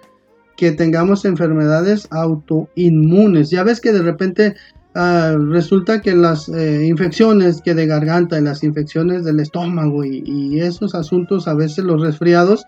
que 0.56 0.72
tengamos 0.72 1.24
enfermedades 1.24 2.08
autoinmunes. 2.10 3.50
Ya 3.50 3.62
ves 3.62 3.80
que 3.80 3.92
de 3.92 4.02
repente 4.02 4.54
ah, 4.94 5.36
resulta 5.48 6.00
que 6.00 6.14
las 6.14 6.48
eh, 6.48 6.86
infecciones 6.86 7.60
que 7.62 7.74
de 7.74 7.86
garganta 7.86 8.38
y 8.38 8.42
las 8.42 8.62
infecciones 8.62 9.24
del 9.24 9.40
estómago 9.40 10.04
y, 10.04 10.60
esos 10.60 10.94
asuntos, 10.94 11.48
a 11.48 11.54
veces 11.54 11.84
los 11.84 12.00
resfriados, 12.00 12.66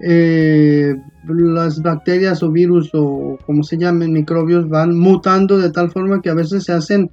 las 0.00 1.82
bacterias 1.82 2.42
o 2.42 2.50
virus 2.50 2.90
o 2.94 3.38
como 3.44 3.62
se 3.62 3.76
llamen 3.76 4.14
microbios 4.14 4.66
van 4.66 4.98
mutando 4.98 5.58
de 5.58 5.70
tal 5.70 5.90
forma 5.90 6.22
que 6.22 6.30
a 6.30 6.34
veces 6.34 6.64
se 6.64 6.72
hacen 6.72 7.10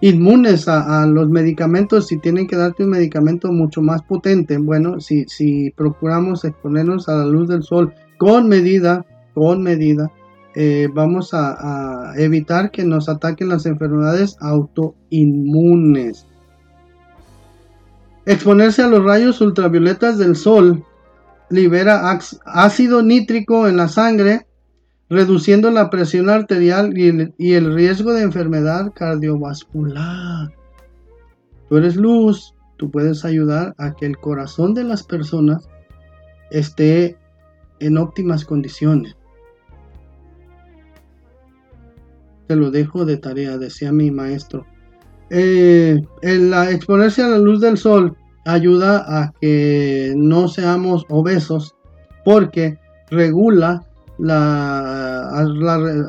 inmunes 0.00 0.66
a, 0.66 1.06
los 1.06 1.28
medicamentos, 1.28 2.06
si 2.08 2.18
tienen 2.18 2.46
que 2.46 2.56
darte 2.56 2.84
un 2.84 2.90
medicamento 2.90 3.52
mucho 3.52 3.82
más 3.82 4.02
potente, 4.02 4.56
bueno, 4.56 5.00
si, 5.00 5.24
si 5.28 5.70
procuramos 5.76 6.44
exponernos 6.44 7.08
a 7.08 7.16
la 7.16 7.26
luz 7.26 7.48
del 7.48 7.62
sol 7.62 7.92
con 8.18 8.48
medida, 8.48 9.04
con 9.34 9.62
medida, 9.62 10.10
eh, 10.54 10.88
vamos 10.92 11.30
a, 11.32 12.12
evitar 12.16 12.70
que 12.70 12.84
nos 12.84 13.08
ataquen 13.08 13.48
las 13.48 13.66
enfermedades 13.66 14.36
autoinmunes. 14.40 16.26
Exponerse 18.26 18.82
a 18.82 18.88
los 18.88 19.04
rayos 19.04 19.40
ultravioletas 19.40 20.18
del 20.18 20.36
sol 20.36 20.84
libera 21.48 22.18
ácido 22.44 23.02
nítrico 23.02 23.66
en 23.66 23.76
la 23.76 23.88
sangre 23.88 24.46
reduciendo 25.10 25.70
la 25.72 25.90
presión 25.90 26.30
arterial 26.30 26.96
y 26.96 27.52
el, 27.54 27.74
riesgo 27.74 28.12
de 28.12 28.22
enfermedad 28.22 28.92
cardiovascular. 28.94 30.52
Tú 31.68 31.76
eres 31.76 31.96
luz, 31.96 32.54
tú 32.76 32.90
puedes 32.90 33.24
ayudar 33.24 33.74
a 33.76 33.92
que 33.94 34.06
el 34.06 34.16
corazón 34.16 34.72
de 34.72 34.84
las 34.84 35.02
personas 35.02 35.68
esté 36.52 37.18
en 37.80 37.98
óptimas 37.98 38.44
condiciones. 38.44 39.16
Te 42.50 42.56
lo 42.56 42.72
dejo 42.72 43.04
de 43.04 43.16
tarea, 43.16 43.58
decía 43.58 43.92
mi 43.92 44.10
maestro. 44.10 44.66
Eh, 45.30 46.02
el, 46.20 46.52
exponerse 46.52 47.22
a 47.22 47.28
la 47.28 47.38
luz 47.38 47.60
del 47.60 47.78
sol 47.78 48.16
ayuda 48.44 49.04
a 49.06 49.32
que 49.40 50.14
no 50.16 50.48
seamos 50.48 51.06
obesos 51.10 51.76
porque 52.24 52.76
regula 53.08 53.84
la, 54.18 55.46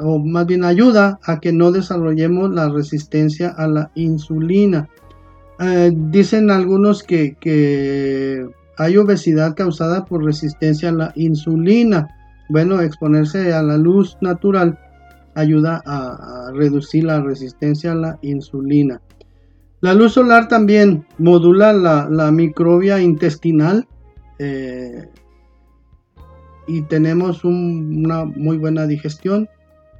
o 0.04 0.18
más 0.18 0.48
bien 0.48 0.64
ayuda 0.64 1.20
a 1.26 1.40
que 1.40 1.54
no 1.54 1.72
desarrollemos 1.72 2.50
la 2.50 2.70
resistencia 2.70 3.50
a 3.50 3.68
la 3.68 3.92
insulina. 3.94 4.90
Eh, 5.60 5.92
dicen 5.96 6.50
algunos 6.50 7.04
que, 7.04 8.48
hay 8.80 8.98
obesidad 8.98 9.54
causada 9.54 10.06
por 10.06 10.26
resistencia 10.26 10.90
a 10.90 10.94
la 10.94 11.14
insulina. 11.14 12.08
Bueno, 12.50 12.82
exponerse 12.82 13.54
a 13.54 13.62
la 13.62 13.78
luz 13.78 14.18
natural 14.22 14.80
ayuda 15.36 15.82
a, 15.86 16.52
reducir 16.54 17.06
la 17.06 17.22
resistencia 17.22 17.92
a 17.92 17.96
la 17.96 18.20
insulina. 18.22 19.02
La 19.80 19.94
luz 19.94 20.14
solar 20.14 20.48
también 20.48 21.06
modula 21.18 21.74
la, 21.74 22.32
microbia 22.32 23.02
intestinal. 23.02 23.88
Eh, 24.40 25.08
y 26.68 26.84
tenemos 26.84 27.44
una 27.44 28.26
muy 28.26 28.58
buena 28.58 28.88
digestión, 28.88 29.50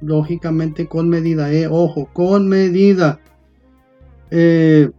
lógicamente 0.00 0.88
con 0.88 1.08
medida, 1.08 1.52
eh, 1.52 1.66
ojo, 1.68 2.08
con 2.12 2.48
medida. 2.48 3.20
Eh, 4.30 4.90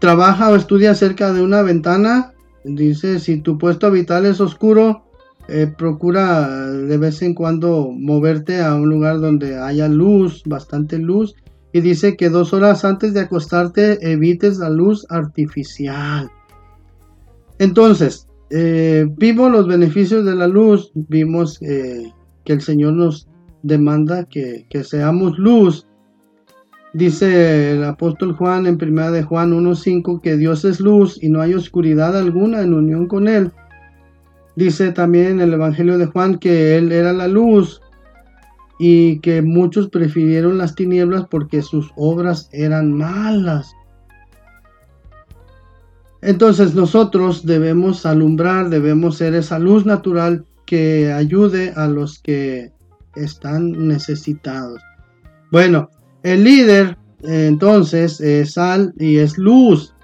trabaja 0.00 0.50
o 0.50 0.56
estudia 0.56 0.94
cerca 0.94 1.32
de 1.32 1.42
una 1.42 1.62
ventana, 1.62 2.32
dice, 2.64 3.20
si 3.20 3.40
tu 3.40 3.58
puesto 3.58 3.90
vital 3.90 4.26
es 4.26 4.40
oscuro, 4.40 5.04
eh, 5.50 5.66
procura 5.66 6.70
de 6.70 6.96
vez 6.96 7.22
en 7.22 7.34
cuando 7.34 7.90
moverte 7.92 8.60
a 8.60 8.74
un 8.74 8.88
lugar 8.88 9.20
donde 9.20 9.58
haya 9.58 9.88
luz, 9.88 10.42
bastante 10.46 10.98
luz, 10.98 11.34
y 11.72 11.80
dice 11.80 12.16
que 12.16 12.28
dos 12.28 12.52
horas 12.52 12.84
antes 12.84 13.14
de 13.14 13.20
acostarte 13.20 14.12
evites 14.12 14.58
la 14.58 14.70
luz 14.70 15.06
artificial. 15.10 16.30
Entonces, 17.58 18.26
eh, 18.50 19.06
vimos 19.16 19.52
los 19.52 19.68
beneficios 19.68 20.24
de 20.24 20.34
la 20.34 20.48
luz, 20.48 20.90
vimos 20.94 21.60
eh, 21.62 22.12
que 22.44 22.52
el 22.54 22.60
Señor 22.60 22.94
nos 22.94 23.28
demanda 23.62 24.24
que, 24.24 24.66
seamos 24.82 25.38
luz. 25.38 25.86
Dice 26.92 27.72
el 27.72 27.84
apóstol 27.84 28.34
Juan 28.34 28.66
en 28.66 28.78
1 28.82 29.12
de 29.12 29.22
Juan 29.22 29.52
1.5 29.52 30.20
que 30.20 30.36
Dios 30.36 30.64
es 30.64 30.80
luz 30.80 31.22
y 31.22 31.28
no 31.28 31.40
hay 31.40 31.54
oscuridad 31.54 32.16
alguna 32.16 32.62
en 32.62 32.74
unión 32.74 33.06
con 33.06 33.28
Él. 33.28 33.52
Dice 34.60 34.92
también 34.92 35.26
en 35.26 35.40
el 35.40 35.54
Evangelio 35.54 35.96
de 35.96 36.04
Juan 36.04 36.38
que 36.38 36.76
Él 36.76 36.92
era 36.92 37.14
la 37.14 37.28
luz 37.28 37.80
y 38.78 39.18
que 39.20 39.40
muchos 39.40 39.88
prefirieron 39.88 40.58
las 40.58 40.74
tinieblas 40.74 41.24
porque 41.30 41.62
sus 41.62 41.90
obras 41.96 42.50
eran 42.52 42.92
malas. 42.92 43.72
Entonces 46.20 46.74
nosotros 46.74 47.46
debemos 47.46 48.04
alumbrar, 48.04 48.68
debemos 48.68 49.16
ser 49.16 49.34
esa 49.34 49.58
luz 49.58 49.86
natural 49.86 50.44
que 50.66 51.10
ayude 51.10 51.72
a 51.74 51.88
los 51.88 52.18
que 52.18 52.70
están 53.16 53.88
necesitados. 53.88 54.82
Bueno, 55.50 55.88
el 56.22 56.44
líder 56.44 56.98
entonces 57.22 58.20
es 58.20 58.52
sal 58.52 58.92
y 58.98 59.16
es 59.16 59.38
luz. 59.38 59.94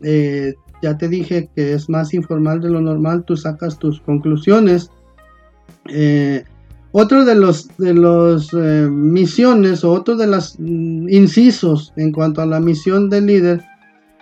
Eh, 0.00 0.54
ya 0.82 0.96
te 0.98 1.08
dije 1.08 1.48
que 1.54 1.72
es 1.72 1.88
más 1.88 2.14
informal 2.14 2.60
de 2.60 2.70
lo 2.70 2.80
normal, 2.80 3.24
tú 3.24 3.36
sacas 3.36 3.78
tus 3.78 4.00
conclusiones. 4.00 4.90
Eh, 5.88 6.44
otro 6.92 7.24
de 7.24 7.34
los 7.34 7.68
de 7.76 7.94
los 7.94 8.52
eh, 8.54 8.88
misiones 8.90 9.84
o 9.84 9.92
otro 9.92 10.16
de 10.16 10.26
los 10.26 10.56
mm, 10.58 11.08
incisos 11.08 11.92
en 11.96 12.12
cuanto 12.12 12.40
a 12.40 12.46
la 12.46 12.58
misión 12.58 13.10
del 13.10 13.26
líder 13.26 13.62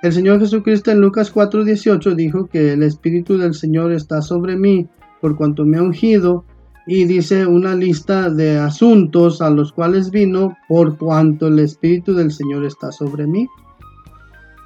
el 0.04 0.12
Señor 0.12 0.38
Jesucristo 0.38 0.90
en 0.90 1.00
Lucas 1.00 1.32
4:18 1.32 2.14
dijo 2.14 2.46
que 2.46 2.74
el 2.74 2.82
Espíritu 2.82 3.38
del 3.38 3.54
Señor 3.54 3.90
está 3.90 4.20
sobre 4.20 4.54
mí 4.54 4.86
por 5.22 5.34
cuanto 5.34 5.64
me 5.64 5.78
ha 5.78 5.82
ungido 5.82 6.44
y 6.86 7.06
dice 7.06 7.46
una 7.46 7.74
lista 7.74 8.28
de 8.28 8.58
asuntos 8.58 9.40
a 9.40 9.48
los 9.48 9.72
cuales 9.72 10.10
vino 10.10 10.58
por 10.68 10.98
cuanto 10.98 11.46
el 11.46 11.58
Espíritu 11.58 12.12
del 12.12 12.32
Señor 12.32 12.66
está 12.66 12.92
sobre 12.92 13.26
mí. 13.26 13.48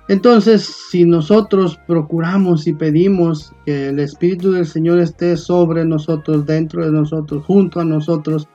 Entonces, 0.09 0.65
si 0.91 1.05
nosotros 1.05 1.79
procuramos 1.87 2.67
y 2.67 2.73
pedimos 2.73 3.53
que 3.67 3.91
el 3.91 3.99
Espíritu 3.99 4.53
del 4.53 4.67
Señor 4.67 4.99
esté 5.01 5.37
sobre 5.37 5.85
nosotros, 5.85 6.47
dentro 6.47 6.85
de 6.85 6.91
nosotros, 6.91 7.45
junto 7.45 7.81
a 7.81 7.85
nosotros, 7.85 8.49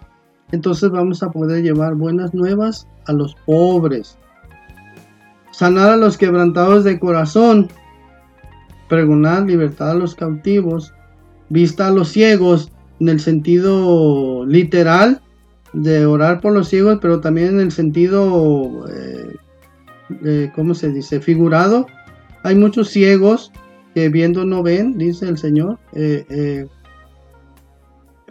entonces 0.51 0.89
vamos 0.89 1.21
a 1.21 1.29
poder 1.29 1.63
llevar 1.63 1.93
buenas 1.93 2.33
nuevas 2.33 2.87
a 3.05 3.13
los 3.13 3.35
pobres, 3.45 4.17
sanar 5.51 5.91
a 5.91 5.97
los 5.97 6.17
quebrantados 6.17 6.83
de 6.83 6.99
corazón, 6.99 7.69
pregonar 8.89 9.43
libertad 9.43 9.91
a 9.91 9.95
los 9.95 10.15
cautivos, 10.15 10.91
vista 11.49 11.87
a 11.87 11.91
los 11.91 12.09
ciegos 12.09 12.71
en 12.99 13.09
el 13.09 13.19
sentido 13.19 14.43
literal 14.47 15.21
de 15.73 16.05
orar 16.07 16.41
por 16.41 16.53
los 16.53 16.67
ciegos, 16.67 16.97
pero 16.99 17.19
también 17.19 17.55
en 17.55 17.59
el 17.59 17.71
sentido 17.71 18.87
eh, 18.89 19.32
eh, 20.25 20.51
¿cómo 20.55 20.73
se 20.73 20.91
dice? 20.91 21.19
Figurado. 21.19 21.87
Hay 22.43 22.55
muchos 22.55 22.89
ciegos 22.89 23.51
que 23.93 24.09
viendo 24.09 24.45
no 24.45 24.63
ven, 24.63 24.97
dice 24.97 25.27
el 25.27 25.37
Señor. 25.37 25.79
Eh, 25.93 26.25
eh, 26.29 26.67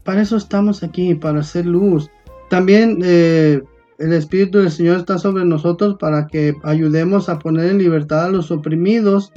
para 0.04 0.22
eso 0.22 0.36
estamos 0.36 0.82
aquí, 0.82 1.14
para 1.14 1.40
hacer 1.40 1.66
luz. 1.66 2.10
También 2.50 2.98
el 3.02 4.12
Espíritu 4.12 4.58
del 4.58 4.70
Señor 4.70 4.98
está 4.98 5.16
sobre 5.16 5.44
nosotros 5.44 5.96
para 5.98 6.26
que 6.26 6.54
ayudemos 6.64 7.28
a 7.28 7.38
poner 7.38 7.70
en 7.70 7.78
libertad 7.78 8.26
a 8.26 8.30
los 8.30 8.50
oprimidos 8.50 9.32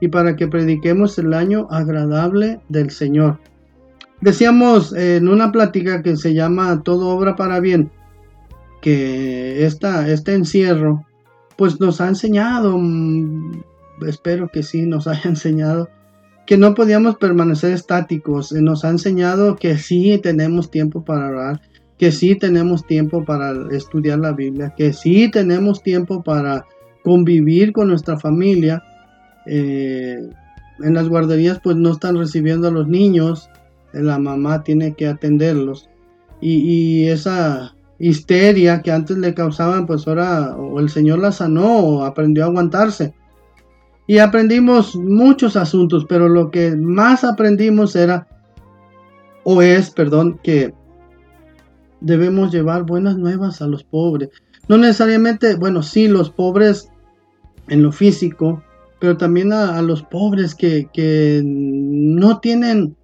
y 0.00 0.08
para 0.08 0.36
que 0.36 0.48
prediquemos 0.48 1.18
el 1.18 1.32
año 1.32 1.68
agradable 1.70 2.60
del 2.68 2.90
Señor. 2.90 3.38
Decíamos 4.20 4.92
en 4.92 5.28
una 5.28 5.52
plática 5.52 6.02
que 6.02 6.16
se 6.16 6.34
llama 6.34 6.82
Todo 6.82 7.08
obra 7.08 7.36
para 7.36 7.60
bien, 7.60 7.90
que 8.82 9.64
esta, 9.64 10.10
este 10.10 10.34
encierro 10.34 11.06
pues 11.60 11.78
nos 11.78 12.00
ha 12.00 12.08
enseñado, 12.08 12.78
mm, 12.78 13.62
espero 14.08 14.48
que 14.48 14.62
sí 14.62 14.86
nos 14.86 15.06
haya 15.06 15.28
enseñado, 15.28 15.90
que 16.46 16.56
no 16.56 16.72
podíamos 16.72 17.16
permanecer 17.16 17.72
estáticos, 17.74 18.50
eh, 18.52 18.62
nos 18.62 18.82
ha 18.82 18.88
enseñado 18.88 19.56
que 19.56 19.76
sí 19.76 20.18
tenemos 20.22 20.70
tiempo 20.70 21.04
para 21.04 21.28
orar, 21.28 21.60
que 21.98 22.12
sí 22.12 22.34
tenemos 22.34 22.86
tiempo 22.86 23.26
para 23.26 23.52
estudiar 23.76 24.20
la 24.20 24.32
Biblia, 24.32 24.72
que 24.74 24.94
sí 24.94 25.30
tenemos 25.30 25.82
tiempo 25.82 26.22
para 26.22 26.64
convivir 27.04 27.74
con 27.74 27.88
nuestra 27.88 28.18
familia. 28.18 28.82
Eh, 29.44 30.16
en 30.82 30.94
las 30.94 31.10
guarderías 31.10 31.60
pues 31.62 31.76
no 31.76 31.92
están 31.92 32.16
recibiendo 32.16 32.68
a 32.68 32.70
los 32.70 32.88
niños, 32.88 33.50
la 33.92 34.18
mamá 34.18 34.62
tiene 34.62 34.94
que 34.94 35.08
atenderlos. 35.08 35.90
y 36.40 37.04
esa 37.08 37.74
histeria 38.00 38.80
que 38.80 38.90
antes 38.90 39.18
le 39.18 39.34
causaban, 39.34 39.86
pues 39.86 40.08
ahora 40.08 40.56
o 40.56 40.80
el 40.80 40.88
Señor 40.88 41.18
la 41.18 41.30
sanó 41.30 41.78
o 41.78 42.04
aprendió 42.04 42.44
a 42.44 42.46
aguantarse. 42.46 43.14
Y 44.06 44.18
aprendimos 44.18 44.96
muchos 44.96 45.54
asuntos, 45.54 46.06
pero 46.08 46.28
lo 46.28 46.50
que 46.50 46.74
más 46.74 47.22
aprendimos 47.22 47.94
era, 47.94 48.26
o 49.44 49.62
es, 49.62 49.90
perdón, 49.90 50.40
que 50.42 50.74
debemos 52.00 52.50
llevar 52.50 52.84
buenas 52.84 53.18
nuevas 53.18 53.60
a 53.62 53.66
los 53.66 53.84
pobres. 53.84 54.30
No 54.66 54.78
necesariamente, 54.78 55.54
bueno, 55.54 55.82
sí, 55.82 56.08
los 56.08 56.30
pobres 56.30 56.88
en 57.68 57.82
lo 57.82 57.92
físico, 57.92 58.62
pero 58.98 59.16
también 59.16 59.52
a, 59.52 59.80
los 59.82 60.02
pobres 60.02 60.54
que, 60.54 60.88
que 60.92 61.42
no 61.44 62.40
tienen 62.40 62.96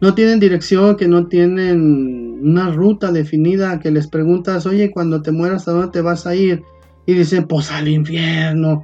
no 0.00 0.14
tienen 0.14 0.40
dirección, 0.40 0.96
que 0.96 1.08
no 1.08 1.26
tienen 1.26 2.25
una 2.40 2.70
ruta 2.70 3.12
definida, 3.12 3.78
que 3.80 3.90
les 3.90 4.06
preguntas, 4.06 4.66
oye, 4.66 4.90
cuando 4.90 5.22
te 5.22 5.32
mueras, 5.32 5.68
¿a 5.68 5.72
dónde 5.72 5.92
te 5.92 6.00
vas 6.00 6.26
a 6.26 6.34
ir? 6.34 6.62
Y 7.06 7.14
dicen, 7.14 7.46
pues 7.46 7.70
al 7.70 7.88
infierno. 7.88 8.82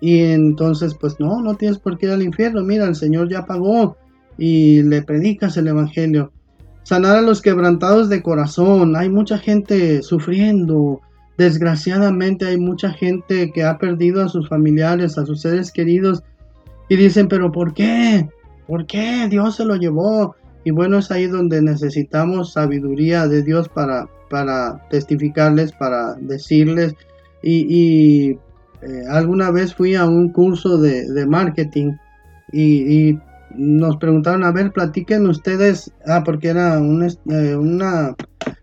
Y 0.00 0.20
entonces, 0.20 0.94
pues 0.94 1.20
no, 1.20 1.40
no 1.42 1.54
tienes 1.56 1.78
por 1.78 1.98
qué 1.98 2.06
ir 2.06 2.12
al 2.12 2.22
infierno. 2.22 2.62
Mira, 2.62 2.86
el 2.86 2.94
Señor 2.96 3.28
ya 3.28 3.44
pagó 3.44 3.96
y 4.38 4.82
le 4.82 5.02
predicas 5.02 5.56
el 5.56 5.68
Evangelio. 5.68 6.32
Sanar 6.82 7.16
a 7.16 7.22
los 7.22 7.42
quebrantados 7.42 8.08
de 8.08 8.22
corazón. 8.22 8.96
Hay 8.96 9.10
mucha 9.10 9.38
gente 9.38 10.02
sufriendo. 10.02 11.00
Desgraciadamente 11.36 12.46
hay 12.46 12.58
mucha 12.58 12.90
gente 12.90 13.52
que 13.52 13.64
ha 13.64 13.78
perdido 13.78 14.22
a 14.22 14.28
sus 14.28 14.48
familiares, 14.48 15.18
a 15.18 15.26
sus 15.26 15.42
seres 15.42 15.70
queridos. 15.70 16.22
Y 16.88 16.96
dicen, 16.96 17.28
pero 17.28 17.52
¿por 17.52 17.74
qué? 17.74 18.28
¿Por 18.66 18.86
qué 18.86 19.28
Dios 19.28 19.56
se 19.56 19.64
lo 19.64 19.76
llevó? 19.76 20.34
Y 20.64 20.70
bueno, 20.70 20.98
es 20.98 21.10
ahí 21.10 21.26
donde 21.26 21.62
necesitamos 21.62 22.52
sabiduría 22.52 23.26
de 23.26 23.42
Dios 23.42 23.68
para, 23.68 24.08
para 24.28 24.86
testificarles, 24.90 25.72
para 25.72 26.14
decirles. 26.14 26.94
Y, 27.42 28.30
eh, 28.82 29.04
alguna 29.10 29.50
vez 29.50 29.74
fui 29.74 29.94
a 29.94 30.06
un 30.06 30.30
curso 30.30 30.78
de, 30.78 31.26
marketing 31.26 31.92
y, 32.52 33.18
nos 33.56 33.96
preguntaron, 33.96 34.44
a 34.44 34.52
ver, 34.52 34.70
platiquen 34.70 35.26
ustedes, 35.26 35.92
ah, 36.06 36.22
porque 36.24 36.48
era 36.48 36.76
eh, 36.76 37.56
una, 37.56 38.14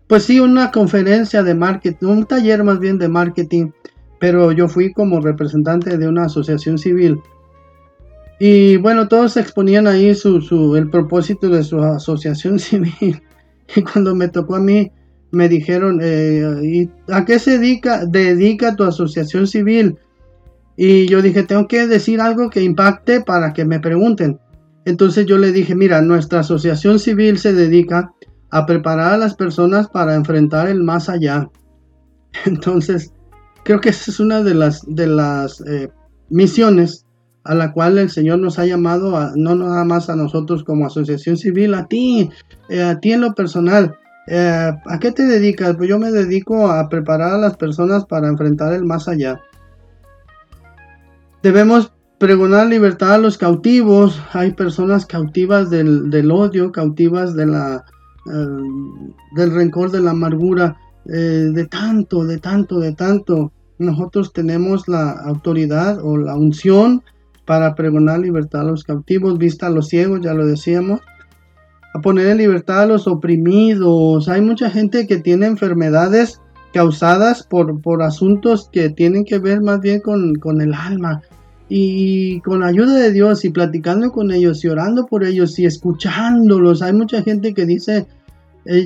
pues 0.06 0.22
sí, 0.22 0.40
una 0.40 0.70
conferencia 0.70 1.42
de 1.42 1.54
marketing, 1.54 2.06
un 2.06 2.24
taller 2.24 2.64
más 2.64 2.78
bien 2.78 2.96
de 2.96 3.08
marketing, 3.08 3.70
pero 4.18 4.50
yo 4.50 4.66
fui 4.66 4.94
como 4.94 5.20
representante 5.20 5.98
de 5.98 6.08
una 6.08 6.24
asociación 6.24 6.78
civil 6.78 7.20
y 8.38 8.76
bueno, 8.76 9.08
todos 9.08 9.36
exponían 9.36 9.86
ahí 9.86 10.14
su, 10.14 10.74
el 10.76 10.90
propósito 10.90 11.48
de 11.48 11.64
su 11.64 11.80
asociación 11.80 12.58
civil. 12.58 13.22
Y 13.74 13.82
cuando 13.82 14.14
me 14.14 14.28
tocó 14.28 14.56
a 14.56 14.60
mí, 14.60 14.92
me 15.30 15.48
dijeron, 15.48 16.00
eh, 16.02 16.88
¿a 17.08 17.24
qué 17.24 17.38
se 17.38 17.58
dedica, 17.58 18.06
dedica 18.06 18.76
tu 18.76 18.84
asociación 18.84 19.46
civil? 19.46 19.98
Y 20.76 21.06
yo 21.08 21.20
dije, 21.20 21.42
tengo 21.42 21.66
que 21.66 21.86
decir 21.86 22.20
algo 22.20 22.48
que 22.50 22.62
impacte 22.62 23.20
para 23.20 23.52
que 23.52 23.64
me 23.64 23.80
pregunten. 23.80 24.38
Entonces 24.84 25.26
yo 25.26 25.36
le 25.36 25.52
dije, 25.52 25.74
mira, 25.74 26.00
nuestra 26.00 26.40
asociación 26.40 26.98
civil 26.98 27.38
se 27.38 27.52
dedica 27.52 28.12
a 28.50 28.64
preparar 28.64 29.14
a 29.14 29.18
las 29.18 29.34
personas 29.34 29.88
para 29.88 30.14
enfrentar 30.14 30.68
el 30.68 30.82
más 30.82 31.08
allá. 31.08 31.50
Entonces, 32.46 33.12
creo 33.64 33.80
que 33.80 33.90
esa 33.90 34.10
es 34.10 34.20
una 34.20 34.42
de 34.42 34.54
las, 34.54 34.82
de 34.86 35.08
las 35.08 35.60
eh, 35.62 35.90
misiones 36.30 37.04
a 37.48 37.54
la 37.54 37.72
cual 37.72 37.96
el 37.96 38.10
Señor 38.10 38.40
nos 38.40 38.58
ha 38.58 38.66
llamado, 38.66 39.16
a, 39.16 39.32
no 39.34 39.54
nada 39.54 39.82
más 39.82 40.10
a 40.10 40.16
nosotros 40.16 40.62
como 40.64 40.84
asociación 40.84 41.38
civil, 41.38 41.72
a 41.72 41.86
ti, 41.86 42.28
eh, 42.68 42.82
a 42.82 43.00
ti 43.00 43.12
en 43.12 43.22
lo 43.22 43.34
personal. 43.34 43.96
Eh, 44.26 44.70
¿A 44.84 44.98
qué 44.98 45.12
te 45.12 45.24
dedicas? 45.24 45.74
Pues 45.76 45.88
yo 45.88 45.98
me 45.98 46.12
dedico 46.12 46.70
a 46.70 46.90
preparar 46.90 47.32
a 47.32 47.38
las 47.38 47.56
personas 47.56 48.04
para 48.04 48.28
enfrentar 48.28 48.74
el 48.74 48.84
más 48.84 49.08
allá. 49.08 49.40
Debemos 51.42 51.90
pregonar 52.18 52.66
libertad 52.66 53.14
a 53.14 53.18
los 53.18 53.38
cautivos. 53.38 54.20
Hay 54.34 54.52
personas 54.52 55.06
cautivas 55.06 55.70
del, 55.70 56.30
odio, 56.30 56.70
cautivas 56.70 57.34
de 57.34 57.46
la, 57.46 57.82
eh, 58.30 58.46
del 59.36 59.54
rencor, 59.54 59.90
de 59.90 60.00
la 60.00 60.10
amargura, 60.10 60.76
de 61.06 61.66
tanto, 61.70 62.26
de 62.26 62.36
tanto, 62.36 62.78
de 62.78 62.92
tanto. 62.92 63.52
Nosotros 63.78 64.34
tenemos 64.34 64.86
la 64.86 65.12
autoridad 65.12 66.04
o 66.04 66.18
la 66.18 66.34
unción 66.34 67.02
para 67.48 67.74
pregonar 67.74 68.20
libertad 68.20 68.60
a 68.60 68.64
los 68.64 68.84
cautivos, 68.84 69.38
vista 69.38 69.68
a 69.68 69.70
los 69.70 69.88
ciegos, 69.88 70.20
ya 70.20 70.34
lo 70.34 70.44
decíamos, 70.44 71.00
a 71.94 72.00
poner 72.02 72.26
en 72.26 72.36
libertad 72.36 72.82
a 72.82 72.86
los 72.86 73.06
oprimidos. 73.06 74.28
Hay 74.28 74.42
mucha 74.42 74.68
gente 74.68 75.06
que 75.06 75.16
tiene 75.16 75.46
enfermedades 75.46 76.42
causadas 76.74 77.42
por, 77.42 77.80
por 77.80 78.02
asuntos 78.02 78.68
que 78.70 78.90
tienen 78.90 79.24
que 79.24 79.38
ver 79.38 79.62
más 79.62 79.80
bien 79.80 80.00
con, 80.00 80.60
el 80.60 80.74
alma. 80.74 81.22
Y 81.70 82.42
con 82.42 82.62
ayuda 82.62 82.96
de 82.96 83.12
Dios 83.12 83.42
y 83.46 83.48
platicando 83.48 84.12
con 84.12 84.30
ellos 84.30 84.62
y 84.62 84.68
orando 84.68 85.06
por 85.06 85.24
ellos 85.24 85.58
y 85.58 85.64
escuchándolos. 85.64 86.82
Hay 86.82 86.92
mucha 86.92 87.22
gente 87.22 87.54
que 87.54 87.64
dice, 87.64 88.06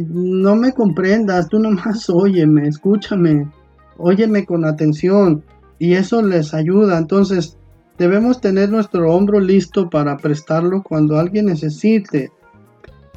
no 0.08 0.54
me 0.54 0.72
comprendas, 0.72 1.48
tú 1.48 1.58
nomás 1.58 2.08
óyeme, 2.10 2.68
escúchame, 2.68 3.50
óyeme 3.98 4.46
con 4.46 4.64
atención. 4.64 5.42
Y 5.80 5.94
eso 5.94 6.22
les 6.22 6.54
ayuda. 6.54 6.96
Entonces, 6.96 7.58
Debemos 8.02 8.40
tener 8.40 8.68
nuestro 8.68 9.14
hombro 9.14 9.38
listo 9.38 9.88
para 9.88 10.16
prestarlo 10.16 10.82
cuando 10.82 11.20
alguien 11.20 11.46
necesite. 11.46 12.32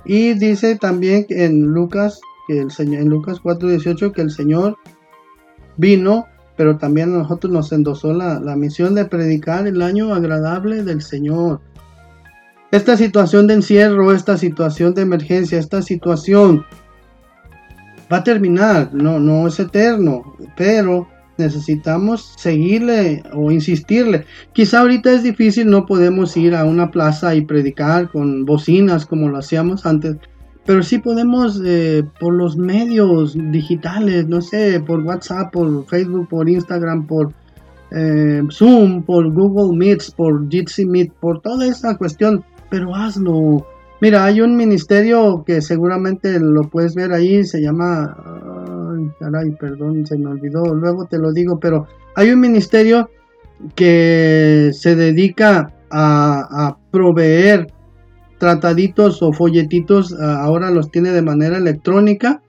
Y 0.05 0.35
dice 0.35 0.75
también 0.75 1.25
en 1.29 1.73
Lucas, 1.73 2.21
que 2.47 2.59
el 2.59 2.69
Señor, 2.69 3.01
en 3.01 3.09
Lucas 3.09 3.39
4:18 3.41 4.11
que 4.11 4.21
el 4.21 4.29
Señor 4.29 4.77
vino, 5.75 6.27
pero 6.55 6.77
también 6.77 7.15
a 7.15 7.17
nosotros 7.17 7.51
nos 7.51 7.71
endosó 7.71 8.13
la, 8.13 8.39
la 8.39 8.55
misión 8.55 8.93
de 8.93 9.05
predicar 9.05 9.65
el 9.65 9.81
año 9.81 10.13
agradable 10.13 10.83
del 10.83 11.01
Señor. 11.01 11.61
Esta 12.69 12.95
situación 12.95 13.47
de 13.47 13.55
encierro, 13.55 14.11
esta 14.11 14.37
situación 14.37 14.93
de 14.93 15.01
emergencia, 15.01 15.57
esta 15.57 15.81
situación 15.81 16.63
va 18.13 18.17
a 18.17 18.23
terminar, 18.23 18.93
no, 18.93 19.19
no 19.19 19.47
es 19.47 19.59
eterno, 19.59 20.35
pero 20.55 21.07
necesitamos 21.37 22.33
seguirle 22.37 23.23
o 23.33 23.51
insistirle. 23.51 24.25
Quizá 24.53 24.81
ahorita 24.81 25.11
es 25.11 25.23
difícil, 25.23 25.69
no 25.69 25.85
podemos 25.85 26.35
ir 26.37 26.55
a 26.55 26.65
una 26.65 26.91
plaza 26.91 27.35
y 27.35 27.41
predicar 27.41 28.09
con 28.09 28.45
bocinas 28.45 29.05
como 29.05 29.29
lo 29.29 29.37
hacíamos 29.37 29.85
antes, 29.85 30.17
pero 30.65 30.81
sí 30.81 30.97
podemos 30.97 31.61
eh, 31.63 32.03
por 32.19 32.33
los 32.33 32.57
medios 32.57 33.37
digitales, 33.51 34.27
no 34.27 34.41
sé, 34.41 34.79
por 34.79 35.01
WhatsApp, 35.01 35.51
por 35.51 35.85
Facebook, 35.85 36.27
por 36.27 36.49
Instagram, 36.49 37.05
por 37.05 37.31
eh, 37.91 38.41
Zoom, 38.51 39.03
por 39.03 39.31
Google 39.31 39.77
Meets, 39.77 40.11
por 40.11 40.49
Jitsi 40.49 40.85
Meet, 40.85 41.13
por 41.13 41.41
toda 41.41 41.67
esa 41.67 41.95
cuestión, 41.97 42.43
pero 42.69 42.95
hazlo. 42.95 43.65
Mira, 44.01 44.25
hay 44.25 44.41
un 44.41 44.57
ministerio 44.57 45.43
que 45.45 45.61
seguramente 45.61 46.39
lo 46.39 46.63
puedes 46.63 46.95
ver 46.95 47.13
ahí, 47.13 47.45
se 47.45 47.61
llama, 47.61 48.17
ay, 49.33 49.51
perdón, 49.51 50.05
se 50.05 50.17
me 50.17 50.27
olvidó, 50.27 50.73
luego 50.73 51.05
te 51.05 51.17
lo 51.17 51.31
digo, 51.31 51.59
pero 51.59 51.87
hay 52.15 52.31
un 52.31 52.39
ministerio 52.39 53.09
que 53.75 54.71
se 54.73 54.95
dedica 54.95 55.73
a, 55.91 56.77
proveer 56.91 57.67
trataditos 58.37 59.21
o 59.21 59.33
folletitos, 59.33 60.13
ahora 60.19 60.71
los 60.71 60.91
tiene 60.91 61.11
de 61.11 61.21
manera 61.21 61.57
electrónica 61.57 62.41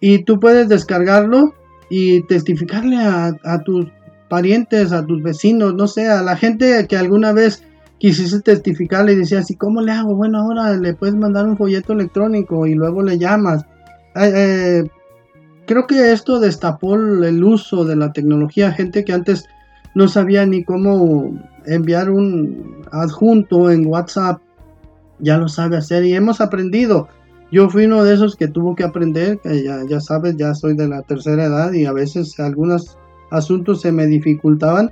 y 0.00 0.24
tú 0.24 0.40
puedes 0.40 0.68
descargarlo 0.68 1.54
y 1.90 2.22
testificarle 2.22 2.96
a, 2.96 3.62
tus 3.64 3.86
parientes, 4.28 4.92
a 4.92 5.04
tus 5.04 5.22
vecinos, 5.22 5.74
no 5.74 5.86
sé, 5.86 6.08
a 6.08 6.22
la 6.22 6.36
gente 6.36 6.86
que 6.88 6.96
alguna 6.96 7.32
vez 7.32 7.62
quisiste 7.98 8.40
testificarle 8.40 9.12
y 9.12 9.16
decías, 9.16 9.50
¿y 9.50 9.56
cómo 9.56 9.82
le 9.82 9.92
hago? 9.92 10.14
Bueno, 10.14 10.38
ahora 10.38 10.76
le 10.76 10.94
puedes 10.94 11.16
mandar 11.16 11.46
un 11.46 11.56
folleto 11.56 11.92
electrónico 11.92 12.66
y 12.66 12.74
luego 12.74 13.02
le 13.02 13.18
llamas. 13.18 13.66
Eh, 14.14 14.84
creo 15.70 15.86
que 15.86 16.10
esto 16.10 16.40
destapó 16.40 16.96
el 16.96 17.44
uso 17.44 17.84
de 17.84 17.94
la 17.94 18.12
tecnología, 18.12 18.72
gente 18.72 19.04
que 19.04 19.12
antes 19.12 19.48
no 19.94 20.08
sabía 20.08 20.44
ni 20.44 20.64
cómo 20.64 21.38
enviar 21.64 22.10
un 22.10 22.82
adjunto 22.90 23.70
en 23.70 23.86
WhatsApp, 23.86 24.42
ya 25.20 25.38
lo 25.38 25.46
sabe 25.46 25.76
hacer 25.76 26.04
y 26.04 26.14
hemos 26.14 26.40
aprendido. 26.40 27.06
Yo 27.52 27.70
fui 27.70 27.84
uno 27.84 28.02
de 28.02 28.14
esos 28.14 28.34
que 28.34 28.48
tuvo 28.48 28.74
que 28.74 28.82
aprender, 28.82 29.38
que 29.38 29.62
ya, 29.62 29.84
ya 29.88 30.00
sabes, 30.00 30.36
ya 30.36 30.56
soy 30.56 30.74
de 30.74 30.88
la 30.88 31.02
tercera 31.02 31.44
edad 31.44 31.72
y 31.72 31.86
a 31.86 31.92
veces 31.92 32.40
algunas 32.40 32.98
asuntos 33.30 33.80
se 33.80 33.92
me 33.92 34.06
dificultaban, 34.06 34.90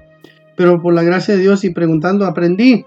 pero 0.57 0.81
por 0.81 0.95
la 0.95 1.03
gracia 1.03 1.35
de 1.35 1.41
Dios 1.41 1.65
y 1.65 1.71
preguntando 1.71 2.25
aprendí. 2.25 2.87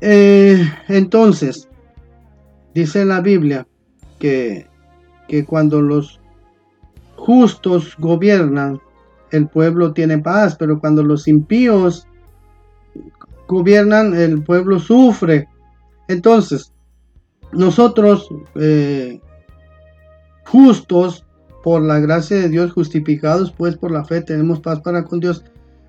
Eh, 0.00 0.66
entonces, 0.88 1.68
dice 2.72 3.04
la 3.04 3.20
Biblia 3.20 3.66
que, 4.18 4.66
que 5.28 5.44
cuando 5.44 5.82
los 5.82 6.19
justos 7.20 7.96
gobiernan, 7.98 8.80
el 9.30 9.46
pueblo 9.48 9.92
tiene 9.92 10.18
paz, 10.18 10.56
pero 10.58 10.80
cuando 10.80 11.02
los 11.02 11.28
impíos 11.28 12.06
gobiernan, 13.46 14.14
el 14.14 14.42
pueblo 14.42 14.78
sufre. 14.78 15.48
Entonces, 16.08 16.72
nosotros, 17.52 18.28
eh, 18.56 19.20
justos, 20.46 21.24
por 21.62 21.82
la 21.82 21.98
gracia 21.98 22.38
de 22.38 22.48
Dios, 22.48 22.72
justificados 22.72 23.52
pues 23.52 23.76
por 23.76 23.90
la 23.90 24.04
fe, 24.04 24.22
tenemos 24.22 24.60
paz 24.60 24.80
para 24.80 25.04
con 25.04 25.20
Dios. 25.20 25.44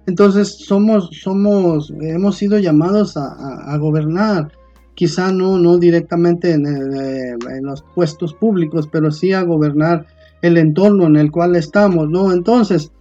Entonces 0.05 0.57
somos, 0.65 1.09
somos, 1.21 1.93
hemos 2.01 2.35
sido 2.35 2.59
llamados 2.59 3.15
a, 3.15 3.77
gobernar, 3.77 4.51
quizá 4.95 5.31
no, 5.31 5.57
no 5.57 5.77
directamente 5.77 6.51
eh, 6.51 6.55
en, 6.55 7.63
los 7.63 7.83
puestos 7.95 8.33
públicos, 8.33 8.89
pero 8.91 9.11
sí 9.11 9.31
a 9.31 9.43
gobernar 9.43 10.05
el 10.41 10.57
entorno 10.57 11.05
en 11.05 11.15
el 11.15 11.31
cual 11.31 11.55
estamos, 11.55 12.09
¿no? 12.09 12.31
Entonces, 12.31 12.91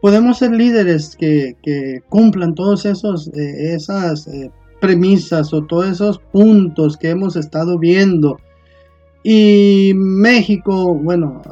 podemos 0.00 0.38
ser 0.38 0.52
líderes 0.52 1.16
que, 1.16 1.56
cumplan 2.08 2.54
todos 2.54 2.86
esos, 2.86 3.28
eh, 3.28 3.74
esas 3.74 4.26
eh, 4.28 4.50
premisas 4.80 5.52
o 5.52 5.64
todos 5.64 5.88
esos 5.88 6.18
puntos 6.32 6.96
que 6.96 7.10
hemos 7.10 7.36
estado 7.36 7.78
viendo. 7.78 8.38
Y 9.22 9.92
México, 9.94 10.94
bueno, 10.94 11.42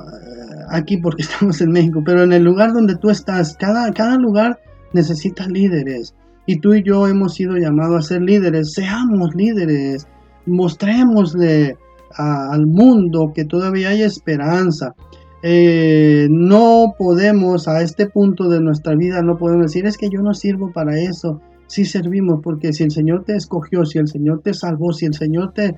aquí 0.70 0.96
porque 0.98 1.22
estamos 1.28 1.60
en 1.60 1.70
México, 1.70 2.02
pero 2.04 2.22
en 2.22 2.32
el 2.32 2.44
lugar 2.44 2.72
donde 2.72 2.96
tú 2.96 3.10
estás, 3.10 3.56
cada, 3.56 3.92
cada 3.92 4.16
lugar 4.16 4.58
necesita 4.92 5.46
líderes. 5.48 6.14
Y 6.46 6.60
tú 6.60 6.74
y 6.74 6.82
yo 6.82 7.08
hemos 7.08 7.34
sido 7.34 7.56
llamados 7.56 8.04
a 8.04 8.08
ser 8.08 8.22
líderes. 8.22 8.74
Seamos 8.74 9.34
líderes. 9.34 10.06
Mostrémosle 10.46 11.76
al 12.16 12.66
mundo 12.66 13.32
que 13.34 13.44
todavía 13.44 13.88
hay 13.90 14.02
esperanza. 14.02 14.94
Eh, 15.46 16.26
no 16.30 16.94
podemos 16.96 17.68
a 17.68 17.82
este 17.82 18.06
punto 18.06 18.48
de 18.48 18.60
nuestra 18.60 18.94
vida, 18.94 19.20
no 19.20 19.36
podemos 19.36 19.66
decir 19.66 19.84
es 19.84 19.98
que 19.98 20.08
yo 20.08 20.22
no 20.22 20.32
sirvo 20.32 20.72
para 20.72 20.98
eso. 20.98 21.42
Sí 21.66 21.84
servimos 21.84 22.40
porque 22.42 22.72
si 22.72 22.82
el 22.82 22.90
Señor 22.90 23.24
te 23.24 23.36
escogió, 23.36 23.84
si 23.84 23.98
el 23.98 24.08
Señor 24.08 24.40
te 24.40 24.54
salvó, 24.54 24.94
si 24.94 25.04
el 25.04 25.12
Señor 25.12 25.52
te 25.52 25.76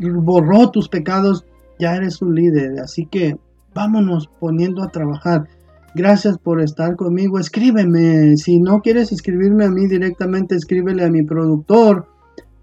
borró 0.00 0.72
tus 0.72 0.88
pecados, 0.88 1.44
ya 1.78 1.94
eres 1.94 2.20
un 2.20 2.34
líder. 2.34 2.80
Así 2.80 3.06
que 3.06 3.36
vámonos 3.72 4.28
poniendo 4.40 4.82
a 4.82 4.90
trabajar. 4.90 5.46
Gracias 5.94 6.36
por 6.38 6.60
estar 6.60 6.96
conmigo. 6.96 7.38
Escríbeme. 7.38 8.36
Si 8.36 8.58
no 8.58 8.80
quieres 8.80 9.12
escribirme 9.12 9.66
a 9.66 9.70
mí 9.70 9.86
directamente, 9.86 10.56
escríbele 10.56 11.04
a 11.04 11.10
mi 11.10 11.22
productor 11.22 12.08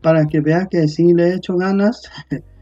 para 0.01 0.25
que 0.25 0.41
vea 0.41 0.67
que 0.69 0.89
sí 0.89 1.13
le 1.13 1.29
he 1.29 1.35
hecho 1.35 1.55
ganas. 1.55 2.01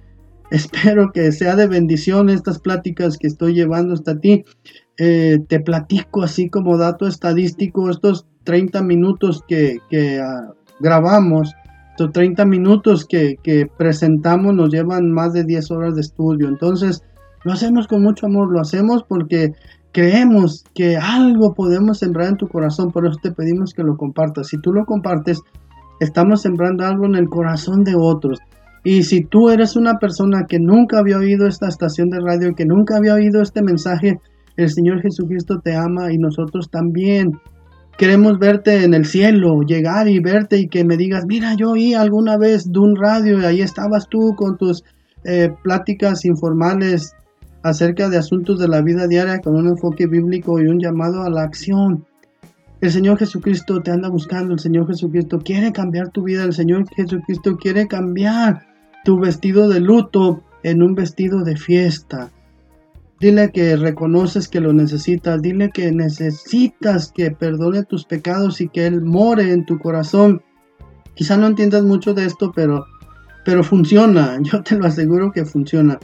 Espero 0.52 1.12
que 1.14 1.32
sea 1.32 1.56
de 1.56 1.68
bendición 1.68 2.30
estas 2.30 2.60
pláticas 2.60 3.18
que 3.18 3.28
estoy 3.28 3.54
llevando 3.54 3.94
hasta 3.94 4.20
ti. 4.20 4.44
Eh, 4.98 5.40
te 5.48 5.62
platico 5.62 6.24
así 6.24 6.50
como 6.50 6.78
dato 6.78 7.08
estadístico 7.08 7.90
estos 7.90 8.28
30 8.44 8.82
minutos 8.84 9.44
que, 9.48 9.80
ah, 10.22 10.52
grabamos. 10.82 11.54
Estos 11.92 12.12
30 12.12 12.46
minutos 12.46 13.06
que, 13.06 13.38
que 13.42 13.66
presentamos 13.78 14.54
nos 14.54 14.72
llevan 14.72 15.12
más 15.12 15.32
de 15.32 15.46
10 15.46 15.72
horas 15.72 15.96
de 15.96 16.02
estudio. 16.02 16.50
Entonces, 16.50 17.02
lo 17.44 17.54
hacemos 17.54 17.88
con 17.88 18.04
mucho 18.04 18.26
amor, 18.26 18.52
lo 18.52 18.60
hacemos 18.60 19.04
porque 19.04 19.54
creemos 19.94 20.66
que 20.74 20.98
algo 20.98 21.54
podemos 21.54 22.00
sembrar 22.00 22.28
en 22.28 22.38
tu 22.38 22.48
corazón, 22.48 22.92
por 22.92 23.06
eso 23.06 23.18
te 23.22 23.32
pedimos 23.32 23.74
que 23.74 23.84
lo 23.84 23.96
compartas. 23.96 24.48
Si 24.48 24.58
tú 24.58 24.74
lo 24.74 24.86
compartes, 24.86 25.42
estamos 26.02 26.42
sembrando 26.42 26.86
algo 26.86 27.06
en 27.06 27.16
el 27.16 27.30
corazón 27.30 27.84
de 27.84 27.96
otros. 27.96 28.40
Y 28.84 29.04
si 29.04 29.24
tú 29.24 29.50
eres 29.50 29.76
una 29.76 30.00
persona 30.00 30.46
que 30.48 30.60
nunca 30.60 31.00
había 31.00 31.17
oído 31.17 31.48
esta 31.48 31.67
estación 31.67 32.10
de 32.10 32.20
radio, 32.20 32.56
que 32.56 32.65
nunca 32.65 32.98
había 32.98 33.13
oído 33.13 33.41
este 33.41 33.62
mensaje, 33.62 34.20
el 34.58 34.70
Señor 34.70 35.02
Jesucristo 35.02 35.60
te 35.63 35.76
ama 35.76 36.12
y 36.12 36.17
nosotros 36.17 36.70
también. 36.70 37.39
Queremos 37.98 38.39
verte 38.39 38.84
en 38.84 38.96
el 38.96 39.06
cielo, 39.06 39.62
llegar 39.62 40.08
y 40.08 40.20
verte 40.20 40.58
y 40.58 40.67
que 40.67 40.84
me 40.84 40.98
digas, 40.98 41.26
mira, 41.28 41.54
yo 41.56 41.72
oí 41.72 41.94
alguna 41.94 42.38
vez 42.38 42.72
de 42.72 42.80
un 42.80 42.96
radio 42.96 43.39
y 43.39 43.46
ahí 43.46 43.62
estabas 43.62 44.08
tú 44.10 44.34
con 44.36 44.58
tus 44.58 44.84
eh, 45.24 45.50
pláticas 45.63 46.26
informales 46.26 47.13
acerca 47.62 48.10
de 48.10 48.17
asuntos 48.17 48.60
de 48.60 48.67
la 48.67 48.82
vida 48.82 49.08
diaria 49.08 49.39
con 49.39 49.56
un 49.56 49.67
enfoque 49.67 50.08
bíblico 50.08 50.60
y 50.60 50.65
un 50.65 50.80
llamado 50.80 51.22
a 51.22 51.30
la 51.30 51.44
acción. 51.44 52.06
El 52.80 52.91
Señor 52.91 53.20
Jesucristo 53.20 53.80
te 53.82 53.91
anda 53.91 54.10
buscando, 54.10 54.54
el 54.54 54.60
Señor 54.60 54.88
Jesucristo 54.88 55.38
quiere 55.38 55.72
cambiar 55.72 56.10
tu 56.10 56.24
vida, 56.24 56.44
el 56.44 56.54
Señor 56.54 56.86
Jesucristo 56.96 57.56
quiere 57.58 57.88
cambiar 57.88 58.70
tu 59.04 59.20
vestido 59.20 59.70
de 59.70 59.80
luto 59.80 60.44
en 60.64 60.84
un 60.84 60.96
vestido 60.96 61.44
de 61.44 61.58
fiesta. 61.58 62.32
Dile 63.20 63.52
que 63.52 63.76
reconoces 63.76 64.48
que 64.48 64.60
lo 64.60 64.74
necesitas, 64.74 65.42
dile 65.42 65.70
que 65.72 65.92
necesitas 65.92 67.12
que 67.12 67.30
perdone 67.30 67.84
tus 67.84 68.06
pecados 68.06 68.62
y 68.62 68.68
que 68.68 68.88
Él 68.88 69.02
more 69.02 69.52
en 69.52 69.66
tu 69.66 69.78
corazón. 69.78 70.42
Quizá 71.14 71.38
no 71.38 71.46
entiendas 71.46 71.84
mucho 71.84 72.16
de 72.16 72.26
esto, 72.26 72.52
pero, 72.56 72.86
pero 73.46 73.64
funciona, 73.64 74.40
yo 74.42 74.64
te 74.64 74.76
lo 74.76 74.88
aseguro 74.88 75.32
que 75.32 75.46
funciona. 75.46 76.00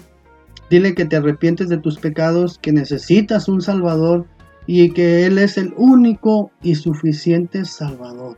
Dile 0.70 0.94
que 0.94 1.06
te 1.06 1.16
arrepientes 1.16 1.70
de 1.70 1.78
tus 1.78 1.98
pecados, 1.98 2.60
que 2.60 2.72
necesitas 2.72 3.48
un 3.48 3.62
Salvador 3.62 4.28
y 4.68 4.92
que 4.92 5.26
Él 5.26 5.40
es 5.40 5.58
el 5.58 5.74
único 5.78 6.52
y 6.62 6.76
suficiente 6.76 7.66
Salvador. 7.66 8.38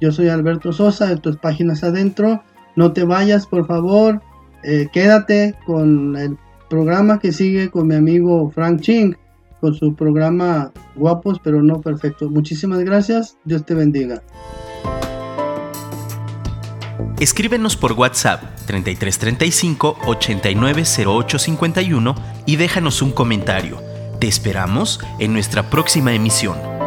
Yo 0.00 0.12
soy 0.12 0.28
Alberto 0.28 0.72
Sosa 0.72 1.06
de 1.06 1.16
tus 1.16 1.38
páginas 1.38 1.82
adentro. 1.82 2.42
No 2.76 2.92
te 2.92 3.04
vayas, 3.04 3.46
por 3.46 3.66
favor. 3.66 4.20
Eh, 4.62 4.88
quédate 4.92 5.54
con 5.66 6.16
el 6.16 6.38
programa 6.68 7.18
que 7.18 7.32
sigue 7.32 7.70
con 7.70 7.88
mi 7.88 7.94
amigo 7.94 8.50
Frank 8.50 8.80
Ching, 8.80 9.16
con 9.60 9.74
su 9.74 9.94
programa 9.94 10.72
Guapos 10.96 11.40
pero 11.42 11.62
no 11.62 11.80
perfectos. 11.80 12.30
Muchísimas 12.30 12.80
gracias. 12.80 13.38
Dios 13.44 13.64
te 13.64 13.74
bendiga. 13.74 14.22
Escríbenos 17.20 17.76
por 17.76 17.92
WhatsApp 17.92 18.42
3335 18.66 19.98
890851 20.06 22.14
y 22.44 22.56
déjanos 22.56 23.02
un 23.02 23.12
comentario. 23.12 23.78
Te 24.18 24.26
esperamos 24.26 25.00
en 25.20 25.32
nuestra 25.32 25.70
próxima 25.70 26.12
emisión. 26.12 26.83